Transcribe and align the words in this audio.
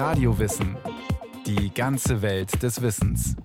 Radiowissen. 0.00 0.78
Die 1.44 1.74
ganze 1.74 2.22
Welt 2.22 2.62
des 2.62 2.80
Wissens. 2.80 3.36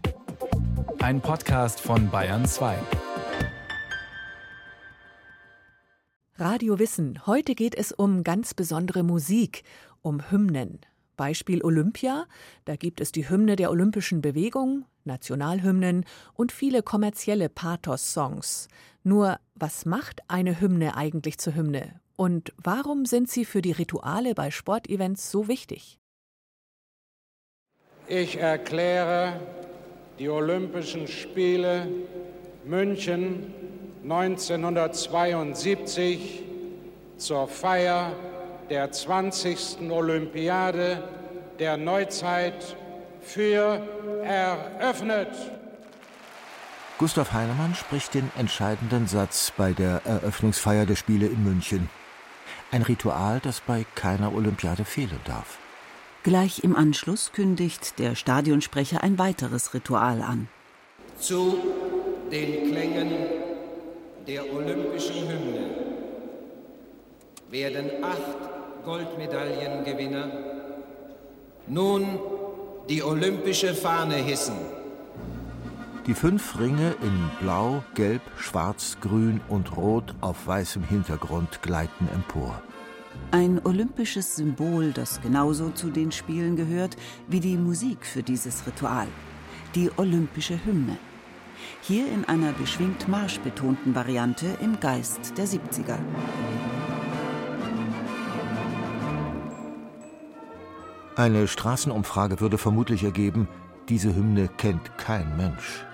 Ein 0.99 1.19
Podcast 1.19 1.81
von 1.81 2.09
Bayern 2.09 2.45
2. 2.45 2.77
Radio 6.37 6.79
Wissen. 6.79 7.25
Heute 7.25 7.55
geht 7.55 7.75
es 7.75 7.91
um 7.91 8.23
ganz 8.23 8.53
besondere 8.53 9.03
Musik, 9.03 9.63
um 10.01 10.31
Hymnen. 10.31 10.79
Beispiel 11.17 11.61
Olympia. 11.61 12.25
Da 12.63 12.77
gibt 12.77 13.01
es 13.01 13.11
die 13.11 13.27
Hymne 13.27 13.57
der 13.57 13.69
Olympischen 13.69 14.21
Bewegung, 14.21 14.85
Nationalhymnen 15.03 16.05
und 16.35 16.53
viele 16.53 16.83
kommerzielle 16.83 17.49
Pathos-Songs. 17.49 18.69
Nur, 19.03 19.41
was 19.55 19.85
macht 19.85 20.21
eine 20.29 20.61
Hymne 20.61 20.95
eigentlich 20.95 21.37
zur 21.37 21.53
Hymne? 21.53 21.99
Und 22.15 22.53
warum 22.63 23.05
sind 23.05 23.29
sie 23.29 23.43
für 23.43 23.61
die 23.61 23.73
Rituale 23.73 24.33
bei 24.35 24.51
Sportevents 24.51 25.29
so 25.29 25.49
wichtig? 25.49 25.99
Ich 28.07 28.37
erkläre 28.37 29.39
die 30.19 30.29
Olympischen 30.29 31.07
Spiele 31.07 31.87
München 32.63 33.51
1972 34.03 36.43
zur 37.17 37.47
Feier 37.47 38.11
der 38.69 38.91
20. 38.91 39.89
Olympiade 39.89 41.01
der 41.57 41.77
Neuzeit 41.77 42.77
für 43.21 43.81
eröffnet. 44.23 45.29
Gustav 46.99 47.33
Heinemann 47.33 47.73
spricht 47.73 48.13
den 48.13 48.29
entscheidenden 48.37 49.07
Satz 49.07 49.51
bei 49.57 49.73
der 49.73 50.01
Eröffnungsfeier 50.05 50.85
der 50.85 50.95
Spiele 50.95 51.25
in 51.25 51.43
München. 51.43 51.89
Ein 52.71 52.83
Ritual, 52.83 53.39
das 53.41 53.61
bei 53.61 53.83
keiner 53.95 54.35
Olympiade 54.35 54.85
fehlen 54.85 55.19
darf. 55.25 55.57
Gleich 56.25 56.63
im 56.63 56.75
Anschluss 56.75 57.33
kündigt 57.33 57.99
der 57.99 58.15
Stadionsprecher 58.15 59.03
ein 59.03 59.19
weiteres 59.19 59.75
Ritual 59.75 60.23
an. 60.23 60.47
Zu 61.19 61.55
den 62.31 62.71
Klängen 62.71 63.11
der 64.27 64.51
olympischen 64.51 65.29
Hymne 65.29 65.69
werden 67.51 67.91
acht 68.01 68.83
Goldmedaillengewinner 68.85 70.31
nun 71.67 72.17
die 72.89 73.03
olympische 73.03 73.75
Fahne 73.75 74.15
hissen. 74.15 74.55
Die 76.07 76.15
fünf 76.15 76.59
Ringe 76.59 76.95
in 77.03 77.29
Blau, 77.39 77.83
Gelb, 77.93 78.23
Schwarz, 78.35 78.97
Grün 78.99 79.41
und 79.47 79.77
Rot 79.77 80.15
auf 80.21 80.47
weißem 80.47 80.85
Hintergrund 80.85 81.61
gleiten 81.61 82.09
empor. 82.15 82.63
Ein 83.31 83.59
olympisches 83.63 84.35
Symbol, 84.35 84.91
das 84.91 85.21
genauso 85.21 85.69
zu 85.69 85.89
den 85.89 86.11
Spielen 86.11 86.55
gehört 86.55 86.95
wie 87.27 87.39
die 87.39 87.57
Musik 87.57 88.05
für 88.05 88.23
dieses 88.23 88.65
Ritual. 88.65 89.07
Die 89.75 89.91
olympische 89.97 90.63
Hymne. 90.65 90.97
Hier 91.81 92.07
in 92.11 92.25
einer 92.25 92.53
beschwingt 92.53 93.07
marschbetonten 93.07 93.95
Variante 93.95 94.45
im 94.61 94.79
Geist 94.79 95.37
der 95.37 95.47
70er. 95.47 95.97
Eine 101.15 101.47
Straßenumfrage 101.47 102.41
würde 102.41 102.57
vermutlich 102.57 103.03
ergeben, 103.03 103.47
diese 103.87 104.15
Hymne 104.15 104.49
kennt 104.57 104.97
kein 104.97 105.37
Mensch. 105.37 105.85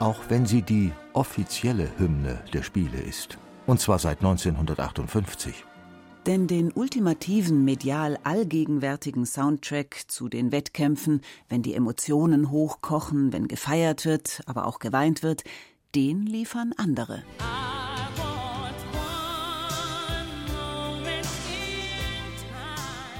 Auch 0.00 0.24
wenn 0.28 0.44
sie 0.44 0.62
die 0.62 0.92
offizielle 1.12 1.88
Hymne 1.98 2.42
der 2.52 2.62
Spiele 2.62 2.98
ist. 2.98 3.38
Und 3.66 3.80
zwar 3.80 3.98
seit 3.98 4.18
1958. 4.18 5.64
Denn 6.26 6.48
den 6.48 6.72
ultimativen 6.72 7.64
medial 7.64 8.18
allgegenwärtigen 8.24 9.26
Soundtrack 9.26 10.02
zu 10.08 10.28
den 10.28 10.50
Wettkämpfen, 10.50 11.20
wenn 11.48 11.62
die 11.62 11.74
Emotionen 11.74 12.50
hochkochen, 12.50 13.32
wenn 13.32 13.46
gefeiert 13.46 14.04
wird, 14.04 14.40
aber 14.46 14.66
auch 14.66 14.80
geweint 14.80 15.22
wird, 15.22 15.44
den 15.94 16.26
liefern 16.26 16.72
andere. 16.76 17.22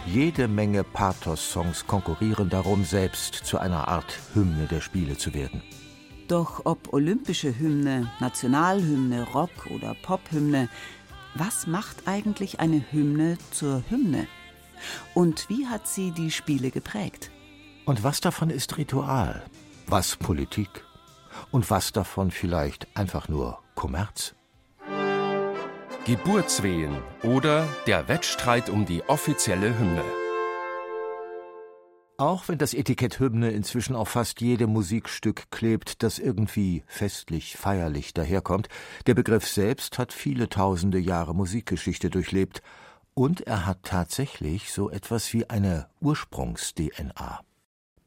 Jede 0.06 0.48
Menge 0.48 0.82
Pathos-Songs 0.82 1.86
konkurrieren 1.86 2.48
darum, 2.48 2.84
selbst 2.84 3.34
zu 3.34 3.58
einer 3.58 3.86
Art 3.86 4.18
Hymne 4.34 4.66
der 4.66 4.80
Spiele 4.80 5.16
zu 5.16 5.32
werden. 5.32 5.62
Doch 6.26 6.62
ob 6.64 6.92
olympische 6.92 7.56
Hymne, 7.56 8.10
Nationalhymne, 8.18 9.28
Rock- 9.32 9.70
oder 9.72 9.94
Pophymne, 10.02 10.68
was 11.38 11.66
macht 11.66 12.06
eigentlich 12.06 12.60
eine 12.60 12.84
Hymne 12.90 13.38
zur 13.50 13.82
Hymne? 13.88 14.26
Und 15.14 15.48
wie 15.48 15.66
hat 15.66 15.86
sie 15.86 16.10
die 16.10 16.30
Spiele 16.30 16.70
geprägt? 16.70 17.30
Und 17.84 18.02
was 18.02 18.20
davon 18.20 18.50
ist 18.50 18.76
Ritual? 18.76 19.44
Was 19.86 20.16
Politik? 20.16 20.84
Und 21.50 21.70
was 21.70 21.92
davon 21.92 22.30
vielleicht 22.30 22.86
einfach 22.96 23.28
nur 23.28 23.58
Kommerz? 23.74 24.34
Geburtswehen 26.04 26.96
oder 27.22 27.66
der 27.86 28.08
Wettstreit 28.08 28.70
um 28.70 28.86
die 28.86 29.02
offizielle 29.08 29.76
Hymne. 29.78 30.04
Auch 32.18 32.48
wenn 32.48 32.56
das 32.56 32.72
Etikett 32.72 33.20
Hymne 33.20 33.50
inzwischen 33.50 33.94
auf 33.94 34.08
fast 34.08 34.40
jedem 34.40 34.70
Musikstück 34.70 35.50
klebt, 35.50 36.02
das 36.02 36.18
irgendwie 36.18 36.82
festlich, 36.86 37.56
feierlich 37.58 38.14
daherkommt, 38.14 38.68
der 39.06 39.14
Begriff 39.14 39.46
selbst 39.46 39.98
hat 39.98 40.14
viele 40.14 40.48
tausende 40.48 40.98
Jahre 40.98 41.34
Musikgeschichte 41.34 42.08
durchlebt 42.08 42.62
und 43.12 43.42
er 43.42 43.66
hat 43.66 43.82
tatsächlich 43.82 44.72
so 44.72 44.88
etwas 44.88 45.30
wie 45.34 45.50
eine 45.50 45.88
Ursprungs-DNA. 46.00 47.40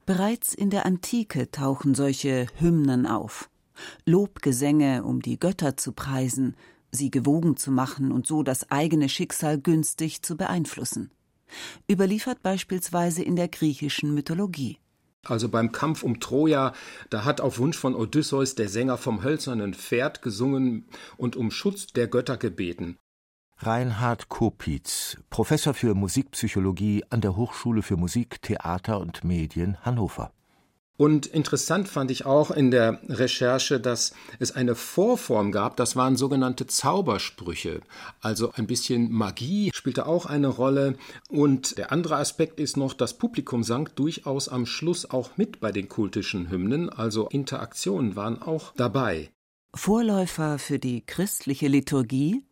Bereits 0.08 0.56
in 0.56 0.72
der 0.72 0.88
Antike 0.88 1.52
tauchen 1.52 1.94
solche 1.94 2.47
Hymnen 2.58 3.06
auf. 3.06 3.52
Lobgesänge, 4.06 5.03
um 5.03 5.22
die 5.22 5.38
Götter 5.38 5.78
zu 5.78 5.91
preisen, 5.91 6.56
sie 6.90 7.12
gewogen 7.12 7.58
zu 7.58 7.72
machen 7.72 8.12
und 8.12 8.26
so 8.26 8.41
das 8.41 8.72
eigene 8.72 9.08
Schicksal 9.08 9.59
günstig 9.59 10.24
zu 10.24 10.36
beeinflussen 10.36 11.12
überliefert 11.89 12.41
beispielsweise 12.41 13.23
in 13.23 13.35
der 13.35 13.47
griechischen 13.47 14.13
Mythologie. 14.13 14.77
Also 15.25 15.49
beim 15.49 15.71
Kampf 15.71 16.03
um 16.03 16.19
Troja, 16.19 16.73
da 17.09 17.25
hat 17.25 17.41
auf 17.41 17.59
Wunsch 17.59 17.77
von 17.77 17.93
Odysseus 17.93 18.55
der 18.55 18.69
Sänger 18.69 18.97
vom 18.97 19.23
hölzernen 19.23 19.73
Pferd 19.73 20.21
gesungen 20.21 20.85
und 21.17 21.35
um 21.35 21.51
Schutz 21.51 21.87
der 21.87 22.07
Götter 22.07 22.37
gebeten. 22.37 22.97
Reinhard 23.57 24.29
Kopitz, 24.29 25.17
Professor 25.29 25.73
für 25.73 25.93
Musikpsychologie 25.93 27.03
an 27.09 27.19
der 27.19 27.35
Hochschule 27.35 27.81
für 27.81 27.97
Musik, 27.97 28.41
Theater 28.41 29.01
und 29.01 29.25
Medien 29.25 29.77
Hannover. 29.83 30.31
Und 30.99 31.27
interessant 31.27 31.87
fand 31.87 32.11
ich 32.11 32.25
auch 32.25 32.51
in 32.51 32.71
der 32.71 32.99
Recherche, 33.07 33.79
dass 33.79 34.11
es 34.37 34.51
eine 34.51 34.75
Vorform 34.75 35.53
gab, 35.53 35.77
das 35.77 35.95
waren 35.95 36.17
sogenannte 36.17 36.67
Zaubersprüche. 36.67 37.79
Also 38.19 38.51
ein 38.51 38.67
bisschen 38.67 39.09
Magie 39.09 39.71
spielte 39.73 40.05
auch 40.07 40.25
eine 40.25 40.49
Rolle. 40.49 40.97
Und 41.29 41.77
der 41.77 41.93
andere 41.93 42.17
Aspekt 42.17 42.59
ist 42.59 42.75
noch, 42.75 42.93
das 42.93 43.17
Publikum 43.17 43.63
sang 43.63 43.87
durchaus 43.95 44.49
am 44.49 44.65
Schluss 44.65 45.09
auch 45.09 45.37
mit 45.37 45.61
bei 45.61 45.71
den 45.71 45.87
kultischen 45.87 46.49
Hymnen, 46.49 46.89
also 46.89 47.29
Interaktionen 47.29 48.17
waren 48.17 48.41
auch 48.41 48.73
dabei. 48.75 49.29
Vorläufer 49.73 50.59
für 50.59 50.79
die 50.79 51.05
christliche 51.05 51.69
Liturgie 51.69 52.43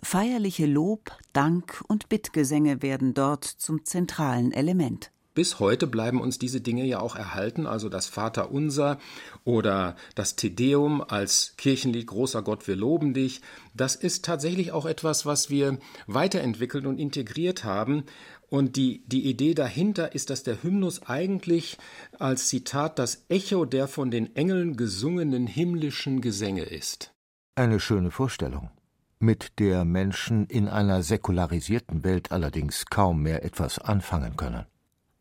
Feierliche 0.00 0.66
Lob, 0.66 1.10
Dank 1.32 1.82
und 1.88 2.08
Bittgesänge 2.08 2.82
werden 2.82 3.14
dort 3.14 3.44
zum 3.44 3.84
zentralen 3.84 4.52
Element. 4.52 5.10
Bis 5.36 5.60
heute 5.60 5.86
bleiben 5.86 6.22
uns 6.22 6.38
diese 6.38 6.62
Dinge 6.62 6.86
ja 6.86 6.98
auch 7.00 7.14
erhalten, 7.14 7.66
also 7.66 7.90
das 7.90 8.06
Vaterunser 8.06 8.98
oder 9.44 9.94
das 10.14 10.34
Tedeum 10.34 11.02
als 11.02 11.52
Kirchenlied 11.58 12.06
Großer 12.06 12.40
Gott, 12.40 12.66
wir 12.66 12.74
loben 12.74 13.12
dich. 13.12 13.42
Das 13.74 13.96
ist 13.96 14.24
tatsächlich 14.24 14.72
auch 14.72 14.86
etwas, 14.86 15.26
was 15.26 15.50
wir 15.50 15.76
weiterentwickelt 16.06 16.86
und 16.86 16.98
integriert 16.98 17.64
haben. 17.64 18.04
Und 18.48 18.76
die, 18.76 19.06
die 19.08 19.28
Idee 19.28 19.52
dahinter 19.52 20.14
ist, 20.14 20.30
dass 20.30 20.42
der 20.42 20.62
Hymnus 20.62 21.02
eigentlich 21.02 21.76
als 22.18 22.48
Zitat 22.48 22.98
das 22.98 23.26
Echo 23.28 23.66
der 23.66 23.88
von 23.88 24.10
den 24.10 24.34
Engeln 24.36 24.78
gesungenen 24.78 25.46
himmlischen 25.46 26.22
Gesänge 26.22 26.62
ist. 26.62 27.12
Eine 27.56 27.78
schöne 27.78 28.10
Vorstellung, 28.10 28.70
mit 29.18 29.58
der 29.58 29.84
Menschen 29.84 30.46
in 30.46 30.66
einer 30.66 31.02
säkularisierten 31.02 32.04
Welt 32.04 32.32
allerdings 32.32 32.86
kaum 32.86 33.22
mehr 33.22 33.44
etwas 33.44 33.78
anfangen 33.78 34.38
können. 34.38 34.64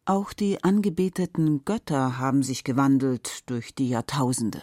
Auch 0.07 0.33
die 0.33 0.63
angebeteten 0.63 1.65
Götter 1.65 2.19
haben 2.19 2.43
sich 2.43 2.63
gewandelt 2.63 3.49
durch 3.49 3.73
die 3.73 3.89
Jahrtausende. 3.89 4.61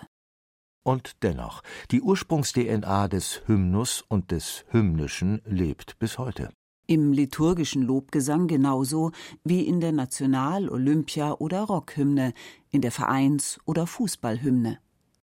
Und 0.84 1.22
dennoch, 1.24 1.62
die 1.90 2.00
Ursprungs-DNA 2.00 3.08
des 3.08 3.42
Hymnus 3.46 4.04
und 4.06 4.30
des 4.30 4.64
Hymnischen 4.68 5.42
lebt 5.44 5.98
bis 5.98 6.18
heute. 6.18 6.50
Im 6.86 7.12
liturgischen 7.12 7.82
Lobgesang 7.82 8.46
genauso 8.46 9.10
wie 9.42 9.62
in 9.66 9.80
der 9.80 9.90
National-, 9.90 10.68
Olympia- 10.68 11.34
oder 11.34 11.62
Rockhymne, 11.62 12.34
in 12.70 12.80
der 12.80 12.92
Vereins- 12.92 13.58
oder 13.64 13.88
Fußballhymne. 13.88 14.78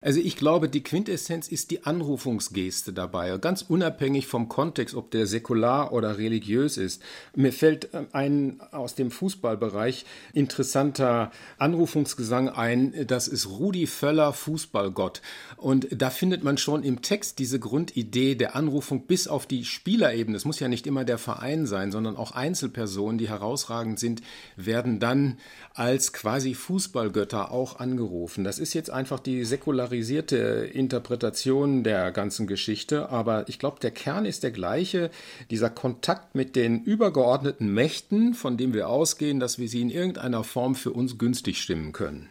Also 0.04 0.20
ich 0.20 0.36
glaube, 0.36 0.68
die 0.68 0.82
Quintessenz 0.82 1.48
ist 1.48 1.70
die 1.70 1.84
Anrufungsgeste 1.84 2.92
dabei, 2.92 3.38
ganz 3.38 3.62
unabhängig 3.62 4.26
vom 4.26 4.50
Kontext, 4.50 4.94
ob 4.94 5.10
der 5.10 5.26
säkular 5.26 5.94
oder 5.94 6.18
religiös 6.18 6.76
ist. 6.76 7.00
Mir 7.34 7.54
fällt 7.54 7.94
äh, 7.94 8.04
ein 8.12 8.60
aus 8.70 8.94
dem 8.96 9.10
Fußballbereich 9.10 10.04
interessanter 10.34 11.32
Anrufungsgesang 11.56 12.50
ein, 12.50 13.06
das 13.06 13.28
ist 13.28 13.48
Rudi 13.48 13.86
Völler 13.86 14.34
Fußballgott. 14.34 15.22
Und 15.56 15.88
da 15.90 16.10
findet 16.10 16.44
man 16.44 16.58
schon 16.58 16.82
im 16.82 17.00
Text 17.00 17.38
diese 17.38 17.58
Grundidee 17.58 18.34
der 18.34 18.56
Anrufung 18.56 19.06
bis 19.06 19.26
auf 19.26 19.46
die 19.46 19.64
Spielerebene. 19.64 20.36
Es 20.36 20.44
muss 20.44 20.60
ja 20.60 20.68
nicht 20.68 20.86
immer 20.86 21.06
der 21.06 21.16
Verein 21.16 21.64
sein, 21.64 21.92
sondern 21.92 22.18
auch 22.18 22.32
Einzelpersonen, 22.32 23.16
die 23.16 23.30
herausragend 23.30 23.98
sind, 23.98 24.20
werden 24.56 25.00
dann 25.00 25.38
als 25.72 26.12
quasi 26.12 26.52
Fußballgötter 26.52 27.50
auch 27.50 27.78
angerufen. 27.78 28.44
Das 28.44 28.58
ist 28.58 28.74
jetzt 28.74 28.90
einfach 28.90 29.18
die 29.18 29.46
säkulare 29.46 29.93
polarisierte 29.94 30.70
Interpretation 30.72 31.84
der 31.84 32.10
ganzen 32.10 32.48
Geschichte, 32.48 33.10
aber 33.10 33.48
ich 33.48 33.60
glaube, 33.60 33.78
der 33.78 33.92
Kern 33.92 34.24
ist 34.26 34.42
der 34.42 34.50
gleiche, 34.50 35.10
dieser 35.50 35.70
Kontakt 35.70 36.34
mit 36.34 36.56
den 36.56 36.82
übergeordneten 36.82 37.72
Mächten, 37.72 38.34
von 38.34 38.56
dem 38.56 38.74
wir 38.74 38.88
ausgehen, 38.88 39.38
dass 39.38 39.60
wir 39.60 39.68
sie 39.68 39.82
in 39.82 39.90
irgendeiner 39.90 40.42
Form 40.42 40.74
für 40.74 40.90
uns 40.90 41.16
günstig 41.16 41.62
stimmen 41.62 41.92
können. 41.92 42.28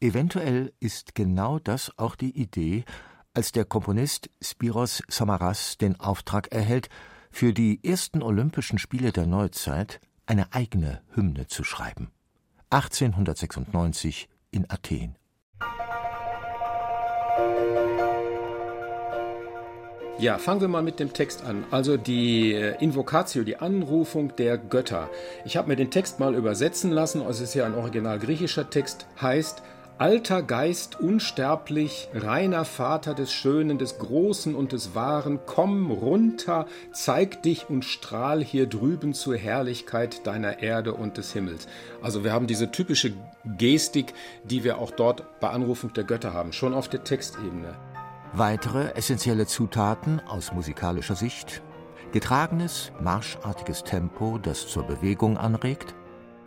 Eventuell 0.00 0.72
ist 0.80 1.14
genau 1.14 1.60
das 1.60 1.92
auch 1.98 2.16
die 2.16 2.36
Idee, 2.36 2.84
als 3.32 3.52
der 3.52 3.64
Komponist 3.64 4.28
Spiros 4.42 5.00
Samaras 5.08 5.78
den 5.78 6.00
Auftrag 6.00 6.50
erhält, 6.50 6.88
für 7.30 7.52
die 7.52 7.78
ersten 7.84 8.22
Olympischen 8.22 8.78
Spiele 8.78 9.12
der 9.12 9.26
Neuzeit 9.26 10.00
eine 10.26 10.52
eigene 10.52 11.00
Hymne 11.14 11.46
zu 11.46 11.62
schreiben. 11.62 12.10
1896 12.70 14.28
in 14.50 14.68
Athen. 14.68 15.14
Ja, 20.20 20.36
fangen 20.38 20.60
wir 20.60 20.66
mal 20.66 20.82
mit 20.82 20.98
dem 20.98 21.12
Text 21.12 21.44
an. 21.44 21.64
Also 21.70 21.96
die 21.96 22.52
äh, 22.52 22.74
Invocatio, 22.82 23.44
die 23.44 23.58
Anrufung 23.58 24.34
der 24.34 24.58
Götter. 24.58 25.08
Ich 25.44 25.56
habe 25.56 25.68
mir 25.68 25.76
den 25.76 25.92
Text 25.92 26.18
mal 26.18 26.34
übersetzen 26.34 26.90
lassen, 26.90 27.22
es 27.28 27.40
ist 27.40 27.54
ja 27.54 27.64
ein 27.64 27.74
original 27.74 28.18
griechischer 28.18 28.68
Text, 28.68 29.06
heißt 29.22 29.62
Alter 29.98 30.44
Geist, 30.44 31.00
unsterblich, 31.00 32.08
reiner 32.14 32.64
Vater 32.64 33.14
des 33.14 33.32
Schönen, 33.32 33.78
des 33.78 33.98
Großen 33.98 34.54
und 34.54 34.70
des 34.70 34.94
Wahren, 34.94 35.40
komm 35.44 35.90
runter, 35.90 36.66
zeig 36.92 37.42
dich 37.42 37.68
und 37.68 37.84
strahl 37.84 38.40
hier 38.40 38.68
drüben 38.68 39.12
zur 39.12 39.36
Herrlichkeit 39.36 40.24
deiner 40.24 40.62
Erde 40.62 40.94
und 40.94 41.16
des 41.16 41.32
Himmels. 41.32 41.66
Also 42.00 42.22
wir 42.22 42.32
haben 42.32 42.46
diese 42.46 42.70
typische 42.70 43.12
Gestik, 43.44 44.14
die 44.44 44.62
wir 44.62 44.78
auch 44.78 44.92
dort 44.92 45.40
bei 45.40 45.50
Anrufung 45.50 45.92
der 45.92 46.04
Götter 46.04 46.32
haben, 46.32 46.52
schon 46.52 46.74
auf 46.74 46.86
der 46.86 47.02
Textebene. 47.02 47.74
Weitere 48.34 48.94
essentielle 48.94 49.46
Zutaten 49.46 50.20
aus 50.28 50.52
musikalischer 50.52 51.16
Sicht 51.16 51.60
getragenes, 52.12 52.92
marschartiges 53.00 53.82
Tempo, 53.82 54.38
das 54.38 54.68
zur 54.68 54.84
Bewegung 54.84 55.36
anregt. 55.36 55.94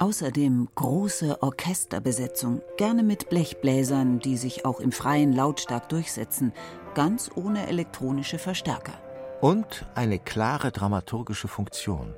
Außerdem 0.02 0.68
große 0.74 1.44
Orchesterbesetzung, 1.44 2.64
gerne 2.76 3.04
mit 3.04 3.30
Blechbläsern, 3.30 4.18
die 4.18 4.36
sich 4.36 4.66
auch 4.66 4.80
im 4.80 4.92
Freien 4.92 5.32
lautstark 5.32 5.90
durchsetzen, 5.90 6.54
ganz 6.96 7.30
ohne 7.36 7.68
elektronische 7.68 8.40
Verstärker. 8.40 8.94
Und 9.42 9.86
eine 9.94 10.18
klare 10.18 10.72
dramaturgische 10.72 11.48
Funktion. 11.48 12.16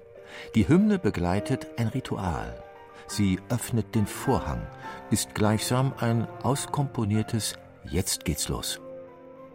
Die 0.56 0.66
Hymne 0.70 0.98
begleitet 0.98 1.68
ein 1.76 1.88
Ritual. 1.88 2.64
Sie 3.08 3.38
öffnet 3.50 3.94
den 3.96 4.08
Vorhang, 4.08 4.66
ist 5.12 5.36
gleichsam 5.36 5.92
ein 6.00 6.26
auskomponiertes 6.42 7.56
Jetzt 7.84 8.24
geht's 8.24 8.48
los. 8.48 8.80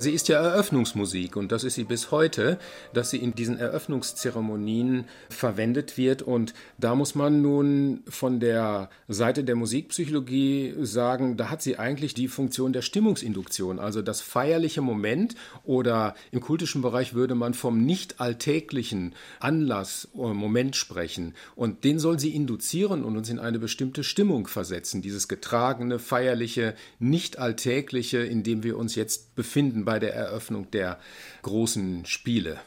Sie 0.01 0.13
ist 0.13 0.29
ja 0.29 0.41
Eröffnungsmusik 0.41 1.35
und 1.35 1.51
das 1.51 1.65
ist 1.65 1.75
sie 1.75 1.83
bis 1.83 2.13
heute, 2.13 2.61
dass 2.95 3.11
sie 3.11 3.17
in 3.17 3.35
diesen 3.35 3.59
Eröffnungszeremonien 3.59 5.07
verwendet 5.29 5.99
wird. 5.99 6.23
Und 6.23 6.55
da 6.79 6.95
muss 6.95 7.17
man 7.17 7.43
nun 7.43 8.05
von 8.09 8.39
der 8.39 8.91
Seite 9.09 9.43
der 9.43 9.57
Musikpsychologie 9.57 10.75
sagen, 10.83 11.37
da 11.37 11.51
hat 11.51 11.63
sie 11.63 11.81
eigentlich 11.81 12.15
die 12.15 12.29
Funktion 12.29 12.73
der 12.73 12.83
Stimmungsinduktion, 12.83 13.81
also 13.81 14.01
das 14.01 14.21
feierliche 14.21 14.83
Moment 14.83 15.35
oder 15.65 16.15
im 16.31 16.41
kultischen 16.41 16.81
Bereich 16.81 17.15
würde 17.15 17.35
man 17.35 17.53
vom 17.53 17.85
nicht 17.85 18.21
alltäglichen 18.21 19.17
Anlass, 19.41 20.07
äh, 20.15 20.33
Moment 20.33 20.77
sprechen. 20.77 21.35
Und 21.57 21.83
den 21.83 21.99
soll 21.99 22.21
sie 22.21 22.37
induzieren 22.37 23.05
und 23.05 23.17
uns 23.17 23.31
in 23.31 23.41
eine 23.41 23.59
bestimmte 23.59 24.05
Stimmung 24.05 24.47
versetzen, 24.47 25.03
dieses 25.03 25.27
getragene, 25.27 25.99
feierliche, 25.99 26.77
nicht 27.01 27.41
alltägliche, 27.41 28.19
in 28.19 28.45
dem 28.45 28.63
wir 28.63 28.79
uns 28.79 28.95
jetzt 28.95 29.35
befinden 29.35 29.88
bei 29.89 29.99
der 29.99 30.15
Eröffnung 30.15 30.71
der 30.71 30.99
großen 31.41 32.05
Spiele. 32.05 32.61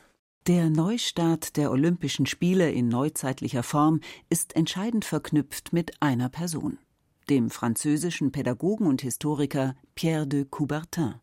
Der 0.47 0.71
Neustart 0.71 1.56
der 1.56 1.69
Olympischen 1.69 2.25
Spiele 2.25 2.71
in 2.71 2.88
neuzeitlicher 2.88 3.62
Form 3.62 4.01
ist 4.31 4.56
entscheidend 4.56 5.06
verknüpft 5.06 5.71
mit 5.71 6.01
einer 6.01 6.29
Person, 6.29 6.79
dem 7.29 7.51
französischen 7.51 8.31
Pädagogen 8.31 8.88
und 8.88 9.03
Historiker 9.03 9.75
Pierre 9.94 10.25
de 10.25 10.45
Coubertin. 10.45 11.13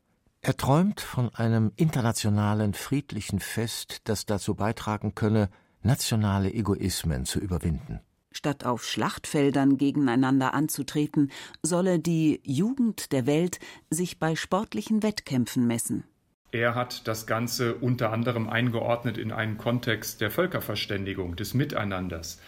Er 0.41 0.56
träumt 0.56 1.00
von 1.00 1.35
einem 1.35 1.73
internationalen 1.75 2.75
friedlichen 2.75 3.41
Fest, 3.41 4.03
das 4.05 4.25
dazu 4.25 4.55
beitragen 4.55 5.17
könne, 5.17 5.51
nationale 5.83 6.55
Egoismen 6.55 7.25
zu 7.25 7.41
überwinden. 7.41 7.99
Statt 8.33 8.65
auf 8.65 8.85
Schlachtfeldern 8.85 9.79
gegeneinander 9.79 10.55
anzutreten, 10.55 11.31
solle 11.63 11.99
die 11.99 12.41
Jugend 12.45 13.13
der 13.13 13.27
Welt 13.27 13.59
sich 13.91 14.19
bei 14.19 14.37
sportlichen 14.37 15.03
Wettkämpfen 15.03 15.67
messen. 15.67 16.05
Er 16.51 16.75
hat 16.75 17.07
das 17.07 17.27
Ganze 17.27 17.75
unter 17.75 18.13
anderem 18.13 18.49
eingeordnet 18.49 19.19
in 19.19 19.33
einen 19.33 19.59
Kontext 19.59 20.21
der 20.21 20.31
Völkerverständigung, 20.31 21.37
des 21.37 21.53
Miteinanders. 21.53 22.41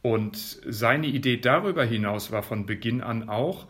Und 0.00 0.60
seine 0.66 1.06
Idee 1.06 1.36
darüber 1.36 1.84
hinaus 1.84 2.30
war 2.32 2.42
von 2.42 2.66
Beginn 2.66 3.02
an 3.02 3.28
auch, 3.28 3.66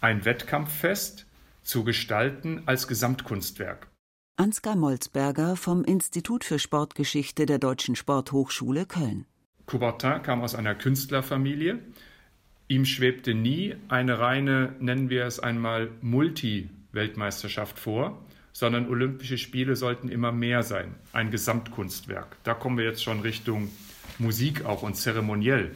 ein 0.00 0.24
Wettkampffest 0.24 1.26
zu 1.62 1.82
gestalten 1.84 2.62
als 2.66 2.86
Gesamtkunstwerk. 2.86 3.88
Ansgar 4.36 4.76
Molzberger 4.76 5.56
vom 5.56 5.82
Institut 5.82 6.44
für 6.44 6.58
Sportgeschichte 6.58 7.46
der 7.46 7.58
Deutschen 7.58 7.96
Sporthochschule 7.96 8.86
Köln. 8.86 9.26
Coubertin 9.66 10.22
kam 10.22 10.42
aus 10.42 10.54
einer 10.54 10.74
Künstlerfamilie. 10.74 11.78
Ihm 12.68 12.84
schwebte 12.84 13.34
nie 13.34 13.74
eine 13.88 14.18
reine, 14.18 14.74
nennen 14.80 15.10
wir 15.10 15.24
es 15.24 15.38
einmal, 15.38 15.90
Multi-Weltmeisterschaft 16.02 17.78
vor, 17.78 18.20
sondern 18.52 18.88
Olympische 18.88 19.38
Spiele 19.38 19.76
sollten 19.76 20.08
immer 20.08 20.32
mehr 20.32 20.62
sein, 20.62 20.94
ein 21.12 21.30
Gesamtkunstwerk. 21.30 22.36
Da 22.42 22.54
kommen 22.54 22.78
wir 22.78 22.84
jetzt 22.84 23.02
schon 23.02 23.20
Richtung 23.20 23.70
Musik 24.18 24.64
auch 24.64 24.82
und 24.82 24.96
zeremoniell. 24.96 25.72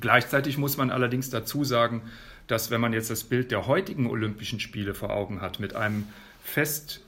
Gleichzeitig 0.00 0.58
muss 0.58 0.76
man 0.76 0.90
allerdings 0.90 1.30
dazu 1.30 1.64
sagen, 1.64 2.02
dass 2.46 2.70
wenn 2.70 2.80
man 2.80 2.92
jetzt 2.92 3.10
das 3.10 3.24
Bild 3.24 3.50
der 3.50 3.66
heutigen 3.66 4.08
Olympischen 4.08 4.60
Spiele 4.60 4.94
vor 4.94 5.10
Augen 5.10 5.40
hat, 5.40 5.60
mit 5.60 5.74
einem 5.74 6.06
fest 6.42 7.00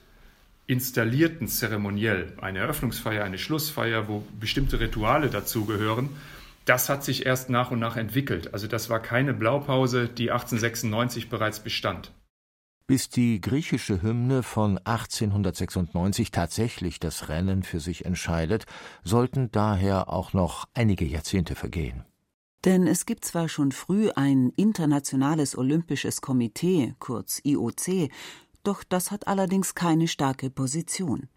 installierten 0.69 1.47
Zeremoniell, 1.47 2.33
eine 2.39 2.59
Eröffnungsfeier, 2.59 3.23
eine 3.23 3.39
Schlussfeier, 3.39 4.07
wo 4.07 4.23
bestimmte 4.39 4.79
Rituale 4.79 5.29
dazugehören, 5.29 6.09
das 6.65 6.89
hat 6.89 7.03
sich 7.03 7.25
erst 7.25 7.49
nach 7.49 7.71
und 7.71 7.79
nach 7.79 7.97
entwickelt. 7.97 8.53
Also 8.53 8.67
das 8.67 8.87
war 8.89 8.99
keine 8.99 9.33
Blaupause, 9.33 10.07
die 10.07 10.29
1896 10.29 11.27
bereits 11.27 11.61
bestand. 11.61 12.11
Bis 12.85 13.09
die 13.09 13.41
griechische 13.41 14.03
Hymne 14.03 14.43
von 14.43 14.77
1896 14.77 16.29
tatsächlich 16.29 16.99
das 16.99 17.29
Rennen 17.29 17.63
für 17.63 17.79
sich 17.79 18.05
entscheidet, 18.05 18.65
sollten 19.03 19.51
daher 19.51 20.09
auch 20.09 20.33
noch 20.33 20.65
einige 20.75 21.05
Jahrzehnte 21.05 21.55
vergehen. 21.55 22.05
Denn 22.65 22.87
es 22.87 23.05
gibt 23.05 23.25
zwar 23.25 23.47
schon 23.47 23.71
früh 23.71 24.09
ein 24.11 24.51
internationales 24.55 25.57
olympisches 25.57 26.21
Komitee, 26.21 26.93
kurz 26.99 27.39
IOC, 27.43 28.09
doch 28.63 28.83
das 28.83 29.11
hat 29.11 29.27
allerdings 29.27 29.75
keine 29.75 30.07
starke 30.07 30.49
Position. 30.49 31.29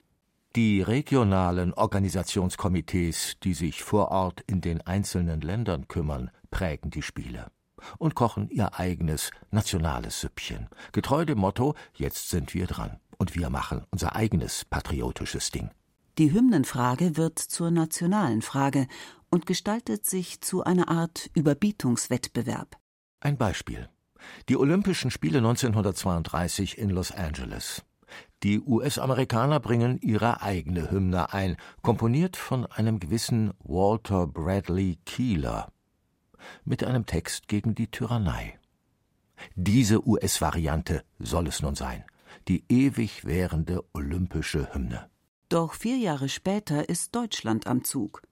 Die 0.54 0.82
regionalen 0.82 1.72
Organisationskomitees, 1.72 3.38
die 3.42 3.54
sich 3.54 3.82
vor 3.82 4.10
Ort 4.10 4.42
in 4.46 4.60
den 4.60 4.82
einzelnen 4.82 5.40
Ländern 5.40 5.88
kümmern, 5.88 6.30
prägen 6.50 6.90
die 6.90 7.02
Spiele 7.02 7.50
und 7.98 8.14
kochen 8.14 8.48
ihr 8.50 8.78
eigenes 8.78 9.30
nationales 9.50 10.20
Süppchen, 10.20 10.68
getreu 10.92 11.24
dem 11.24 11.38
Motto 11.38 11.74
Jetzt 11.94 12.28
sind 12.28 12.54
wir 12.54 12.66
dran 12.66 13.00
und 13.18 13.34
wir 13.34 13.50
machen 13.50 13.84
unser 13.90 14.14
eigenes 14.14 14.64
patriotisches 14.64 15.50
Ding. 15.50 15.70
Die 16.18 16.32
Hymnenfrage 16.32 17.16
wird 17.16 17.38
zur 17.38 17.70
nationalen 17.70 18.42
Frage 18.42 18.86
und 19.30 19.46
gestaltet 19.46 20.04
sich 20.04 20.42
zu 20.42 20.62
einer 20.62 20.88
Art 20.88 21.30
Überbietungswettbewerb. 21.34 22.76
Ein 23.20 23.38
Beispiel 23.38 23.88
die 24.48 24.56
Olympischen 24.56 25.10
Spiele 25.10 25.38
1932 25.38 26.78
in 26.78 26.90
Los 26.90 27.12
Angeles. 27.12 27.82
Die 28.42 28.60
US-Amerikaner 28.60 29.60
bringen 29.60 29.98
ihre 30.00 30.42
eigene 30.42 30.90
Hymne 30.90 31.32
ein, 31.32 31.56
komponiert 31.82 32.36
von 32.36 32.66
einem 32.66 33.00
gewissen 33.00 33.52
Walter 33.60 34.26
Bradley 34.26 34.98
Keeler, 35.06 35.72
mit 36.64 36.84
einem 36.84 37.06
Text 37.06 37.48
gegen 37.48 37.74
die 37.74 37.90
Tyrannei. 37.90 38.58
Diese 39.54 40.06
US-Variante 40.06 41.04
soll 41.18 41.46
es 41.46 41.62
nun 41.62 41.74
sein. 41.74 42.04
die 42.48 42.64
ewig 42.68 43.24
währende 43.24 43.84
olympische 43.92 44.74
Hymne. 44.74 45.08
Doch 45.48 45.74
vier 45.74 45.96
Jahre 45.96 46.28
später 46.28 46.88
ist 46.88 47.14
Deutschland 47.14 47.66
am 47.66 47.84
Zug. 47.84 48.22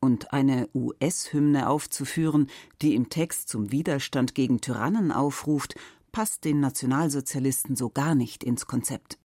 Und 0.00 0.32
eine 0.32 0.68
US-Hymne 0.74 1.68
aufzuführen, 1.68 2.48
die 2.82 2.94
im 2.94 3.08
Text 3.08 3.48
zum 3.48 3.72
Widerstand 3.72 4.34
gegen 4.34 4.60
Tyrannen 4.60 5.12
aufruft, 5.12 5.74
passt 6.12 6.44
den 6.44 6.60
Nationalsozialisten 6.60 7.76
so 7.76 7.90
gar 7.90 8.14
nicht 8.14 8.44
ins 8.44 8.66
Konzept. 8.66 9.18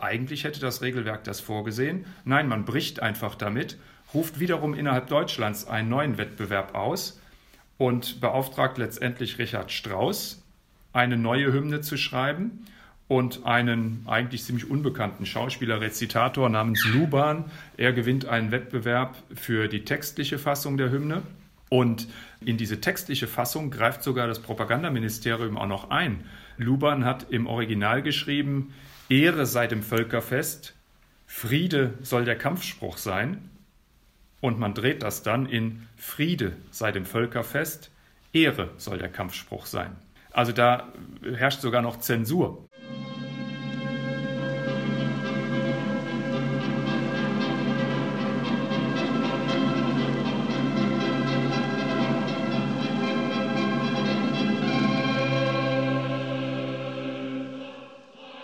Eigentlich 0.00 0.44
hätte 0.44 0.60
das 0.60 0.82
Regelwerk 0.82 1.24
das 1.24 1.40
vorgesehen. 1.40 2.04
Nein, 2.24 2.48
man 2.48 2.64
bricht 2.64 3.00
einfach 3.00 3.34
damit, 3.34 3.78
ruft 4.12 4.40
wiederum 4.40 4.74
innerhalb 4.74 5.08
Deutschlands 5.08 5.66
einen 5.66 5.88
neuen 5.88 6.18
Wettbewerb 6.18 6.74
aus 6.74 7.20
und 7.78 8.20
beauftragt 8.20 8.78
letztendlich 8.78 9.38
Richard 9.38 9.72
Strauss, 9.72 10.42
eine 10.92 11.16
neue 11.16 11.52
Hymne 11.52 11.80
zu 11.80 11.96
schreiben 11.96 12.66
und 13.08 13.46
einen 13.46 14.02
eigentlich 14.06 14.42
ziemlich 14.44 14.68
unbekannten 14.68 15.26
Schauspieler, 15.26 15.80
Rezitator 15.80 16.48
namens 16.48 16.84
Luban. 16.84 17.44
Er 17.76 17.92
gewinnt 17.92 18.26
einen 18.26 18.50
Wettbewerb 18.50 19.16
für 19.34 19.68
die 19.68 19.84
textliche 19.84 20.38
Fassung 20.38 20.76
der 20.76 20.90
Hymne. 20.90 21.22
Und 21.68 22.08
in 22.40 22.56
diese 22.56 22.80
textliche 22.80 23.26
Fassung 23.26 23.70
greift 23.70 24.02
sogar 24.02 24.26
das 24.26 24.40
Propagandaministerium 24.40 25.56
auch 25.56 25.66
noch 25.66 25.90
ein. 25.90 26.24
Luban 26.58 27.04
hat 27.04 27.26
im 27.30 27.46
Original 27.46 28.02
geschrieben, 28.02 28.72
Ehre 29.08 29.46
sei 29.46 29.66
dem 29.66 29.82
Völkerfest, 29.82 30.74
Friede 31.26 31.94
soll 32.02 32.24
der 32.24 32.36
Kampfspruch 32.36 32.98
sein. 32.98 33.50
Und 34.40 34.58
man 34.58 34.74
dreht 34.74 35.02
das 35.02 35.22
dann 35.22 35.46
in 35.46 35.86
Friede 35.96 36.52
sei 36.70 36.92
dem 36.92 37.04
Völkerfest, 37.04 37.90
Ehre 38.32 38.70
soll 38.76 38.98
der 38.98 39.08
Kampfspruch 39.08 39.66
sein. 39.66 39.96
Also 40.32 40.52
da 40.52 40.92
herrscht 41.34 41.60
sogar 41.60 41.82
noch 41.82 41.98
Zensur. 41.98 42.65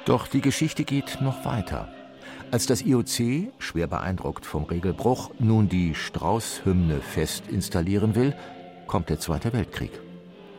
Doch 0.04 0.26
die 0.26 0.40
Geschichte 0.40 0.82
geht 0.82 1.20
noch 1.20 1.44
weiter. 1.44 1.88
Als 2.50 2.66
das 2.66 2.82
IOC, 2.82 3.52
schwer 3.58 3.86
beeindruckt 3.86 4.44
vom 4.44 4.64
Regelbruch, 4.64 5.30
nun 5.38 5.68
die 5.68 5.94
Strauß-Hymne 5.94 7.00
fest 7.00 7.44
installieren 7.48 8.16
will, 8.16 8.34
kommt 8.88 9.08
der 9.10 9.20
Zweite 9.20 9.52
Weltkrieg. 9.52 9.92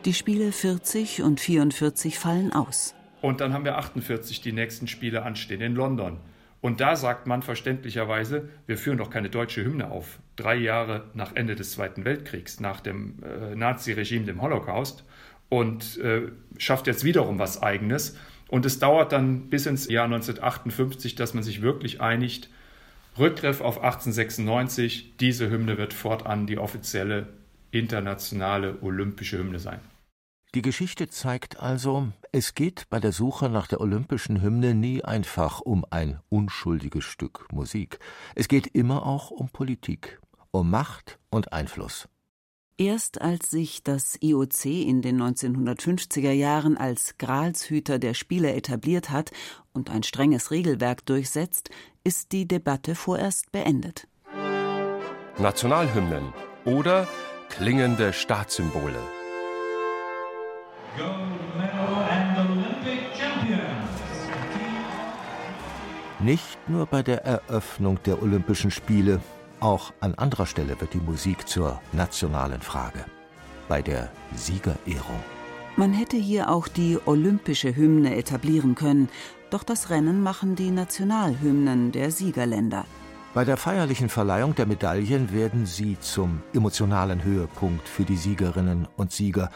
Die 0.06 0.14
Spiele 0.14 0.50
40 0.50 1.22
und 1.22 1.40
44 1.40 2.18
fallen 2.18 2.52
aus. 2.52 2.94
Und 3.20 3.40
dann 3.40 3.52
haben 3.52 3.64
wir 3.64 3.76
48 3.76 4.40
die 4.40 4.52
nächsten 4.52 4.86
Spiele 4.86 5.22
anstehen 5.22 5.60
in 5.60 5.74
London. 5.74 6.18
Und 6.62 6.80
da 6.80 6.96
sagt 6.96 7.26
man 7.26 7.42
verständlicherweise, 7.42 8.48
wir 8.66 8.78
führen 8.78 8.96
doch 8.96 9.10
keine 9.10 9.28
deutsche 9.28 9.62
Hymne 9.62 9.90
auf. 9.90 10.18
Drei 10.36 10.56
Jahre 10.56 11.04
nach 11.12 11.36
Ende 11.36 11.54
des 11.54 11.72
Zweiten 11.72 12.06
Weltkriegs, 12.06 12.60
nach 12.60 12.80
dem 12.80 13.22
äh, 13.22 13.54
Naziregime, 13.54 14.24
dem 14.24 14.40
Holocaust. 14.40 15.04
Und 15.50 15.98
äh, 15.98 16.22
schafft 16.56 16.86
jetzt 16.86 17.04
wiederum 17.04 17.38
was 17.38 17.62
Eigenes. 17.62 18.16
Und 18.48 18.66
es 18.66 18.78
dauert 18.78 19.12
dann 19.12 19.48
bis 19.48 19.66
ins 19.66 19.88
Jahr 19.88 20.04
1958, 20.04 21.14
dass 21.14 21.34
man 21.34 21.42
sich 21.42 21.62
wirklich 21.62 22.00
einigt. 22.00 22.50
Rückgriff 23.18 23.60
auf 23.60 23.78
1896, 23.78 25.16
diese 25.18 25.50
Hymne 25.50 25.78
wird 25.78 25.92
fortan 25.92 26.46
die 26.46 26.58
offizielle 26.58 27.28
internationale 27.70 28.82
olympische 28.82 29.38
Hymne 29.38 29.58
sein. 29.58 29.80
Die 30.54 30.62
Geschichte 30.62 31.08
zeigt 31.08 31.58
also, 31.58 32.12
es 32.30 32.54
geht 32.54 32.88
bei 32.88 33.00
der 33.00 33.10
Suche 33.10 33.48
nach 33.48 33.66
der 33.66 33.80
olympischen 33.80 34.40
Hymne 34.40 34.74
nie 34.74 35.02
einfach 35.02 35.60
um 35.60 35.84
ein 35.90 36.20
unschuldiges 36.28 37.04
Stück 37.04 37.48
Musik. 37.52 37.98
Es 38.36 38.46
geht 38.46 38.68
immer 38.68 39.04
auch 39.04 39.32
um 39.32 39.48
Politik, 39.48 40.20
um 40.52 40.70
Macht 40.70 41.18
und 41.30 41.52
Einfluss. 41.52 42.08
Erst 42.76 43.20
als 43.20 43.50
sich 43.50 43.84
das 43.84 44.18
IOC 44.20 44.64
in 44.64 45.00
den 45.00 45.22
1950er 45.22 46.32
Jahren 46.32 46.76
als 46.76 47.18
Gralshüter 47.18 48.00
der 48.00 48.14
Spiele 48.14 48.52
etabliert 48.52 49.10
hat 49.10 49.30
und 49.72 49.90
ein 49.90 50.02
strenges 50.02 50.50
Regelwerk 50.50 51.06
durchsetzt, 51.06 51.70
ist 52.02 52.32
die 52.32 52.48
Debatte 52.48 52.96
vorerst 52.96 53.52
beendet. 53.52 54.08
Nationalhymnen 55.38 56.32
oder 56.64 57.06
klingende 57.48 58.12
Staatssymbole. 58.12 58.98
Nicht 66.18 66.58
nur 66.68 66.86
bei 66.86 67.04
der 67.04 67.24
Eröffnung 67.24 68.02
der 68.04 68.20
Olympischen 68.20 68.72
Spiele 68.72 69.20
auch 69.60 69.92
an 70.00 70.14
anderer 70.14 70.46
Stelle 70.46 70.80
wird 70.80 70.94
die 70.94 70.98
Musik 70.98 71.48
zur 71.48 71.80
nationalen 71.92 72.60
Frage. 72.60 73.04
Bei 73.68 73.82
der 73.82 74.10
Siegerehrung. 74.34 75.20
Man 75.76 75.92
hätte 75.92 76.16
hier 76.16 76.50
auch 76.50 76.68
die 76.68 76.98
olympische 77.04 77.74
Hymne 77.74 78.16
etablieren 78.16 78.74
können, 78.74 79.08
doch 79.50 79.64
das 79.64 79.90
Rennen 79.90 80.22
machen 80.22 80.54
die 80.54 80.70
Nationalhymnen 80.70 81.90
der 81.90 82.10
Siegerländer. 82.10 82.84
Bei 83.34 83.44
der 83.44 83.56
feierlichen 83.56 84.08
Verleihung 84.08 84.54
der 84.54 84.66
Medaillen 84.66 85.32
werden 85.32 85.66
sie 85.66 85.98
zum 85.98 86.42
emotionalen 86.52 87.24
Höhepunkt 87.24 87.88
für 87.88 88.04
die 88.04 88.16
Siegerinnen 88.16 88.86
und 88.96 89.10
Sieger 89.10 89.50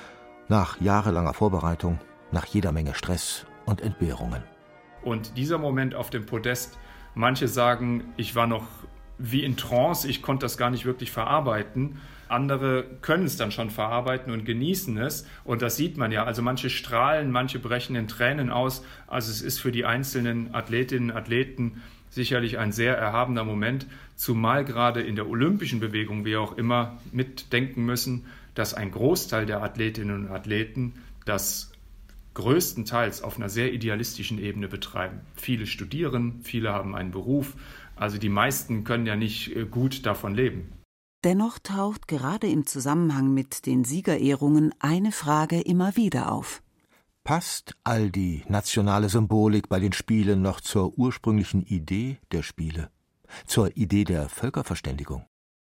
nach 0.49 0.81
jahrelanger 0.81 1.35
Vorbereitung, 1.35 2.01
nach 2.33 2.47
jeder 2.47 2.73
Menge 2.73 2.95
Stress 2.95 3.47
und 3.67 3.81
Entbehrungen. 3.81 4.43
Und 5.05 5.37
dieser 5.37 5.59
Moment 5.59 5.95
auf 5.95 6.11
dem 6.11 6.27
Podest, 6.27 6.77
manche 7.15 7.47
sagen, 7.47 8.13
ich 8.17 8.35
war 8.35 8.49
noch 8.49 8.67
wie 9.19 9.43
in 9.43 9.57
Trance, 9.57 10.09
ich 10.09 10.23
konnte 10.23 10.45
das 10.45 10.57
gar 10.57 10.71
nicht 10.71 10.85
wirklich 10.85 11.11
verarbeiten. 11.11 12.01
Andere 12.29 12.85
können 13.01 13.25
es 13.25 13.37
dann 13.37 13.51
schon 13.51 13.71
verarbeiten 13.71 14.33
und 14.33 14.45
genießen 14.45 14.97
es. 14.99 15.27
Und 15.45 15.63
das 15.63 15.77
sieht 15.77 15.97
man 15.97 16.13
ja. 16.13 16.25
Also 16.25 16.43
manche 16.43 16.71
strahlen, 16.71 17.31
manche 17.31 17.59
brechen 17.59 17.97
in 17.97 18.07
Tränen 18.07 18.51
aus. 18.51 18.85
Also 19.07 19.31
es 19.31 19.43
ist 19.43 19.59
für 19.59 19.73
die 19.73 19.85
einzelnen 19.85 20.55
Athletinnen 20.55 21.11
und 21.11 21.17
Athleten 21.17 21.83
sicherlich 22.11 22.59
ein 22.59 22.73
sehr 22.73 22.97
erhabener 22.97 23.45
Moment, 23.45 23.87
zumal 24.17 24.65
gerade 24.65 25.03
in 25.03 25.17
der 25.17 25.29
olympischen 25.29 25.81
Bewegung 25.81 26.25
wir 26.25 26.41
auch 26.41 26.57
immer 26.57 26.99
mitdenken 27.13 27.85
müssen, 27.85 28.27
dass 28.55 28.75
ein 28.75 28.91
Großteil 28.91 29.47
der 29.47 29.63
Athletinnen 29.63 30.27
und 30.27 30.31
Athleten 30.31 30.95
das 31.25 31.71
größtenteils 32.35 33.23
auf 33.23 33.37
einer 33.37 33.49
sehr 33.49 33.73
idealistischen 33.73 34.39
Ebene 34.39 34.69
betreiben. 34.69 35.21
Viele 35.35 35.67
studieren, 35.67 36.41
viele 36.45 36.73
haben 36.73 36.95
einen 36.95 37.11
Beruf, 37.11 37.55
also 38.01 38.19
die 38.19 38.29
meisten 38.29 38.85
können 38.85 39.07
ja 39.07 39.17
nicht 39.17 39.55
äh, 39.55 39.65
gut 39.65 40.07
davon 40.07 40.35
leben. 40.35 40.73
Dennoch 41.25 41.59
taucht 41.59 42.07
gerade 42.07 42.47
im 42.47 42.67
Zusammenhang 42.67 43.35
mit 43.35 43.67
den 43.67 43.85
Siegerehrungen 43.85 44.73
eine 44.79 45.11
Frage 45.11 45.61
immer 45.61 45.97
wieder 45.97 46.31
auf. 46.31 46.63
Passt 47.25 47.77
all 47.85 48.11
die 48.11 48.45
nationale 48.49 49.09
Symbolik 49.09 49.69
bei 49.69 49.81
den 49.81 49.93
Spielen 49.93 50.41
noch 50.43 50.61
zur 50.61 50.97
ursprünglichen 50.97 51.63
Idee 51.63 52.19
der 52.33 52.43
Spiele, 52.43 52.91
zur 53.47 53.77
Idee 53.77 54.05
der 54.05 54.29
Völkerverständigung? 54.29 55.27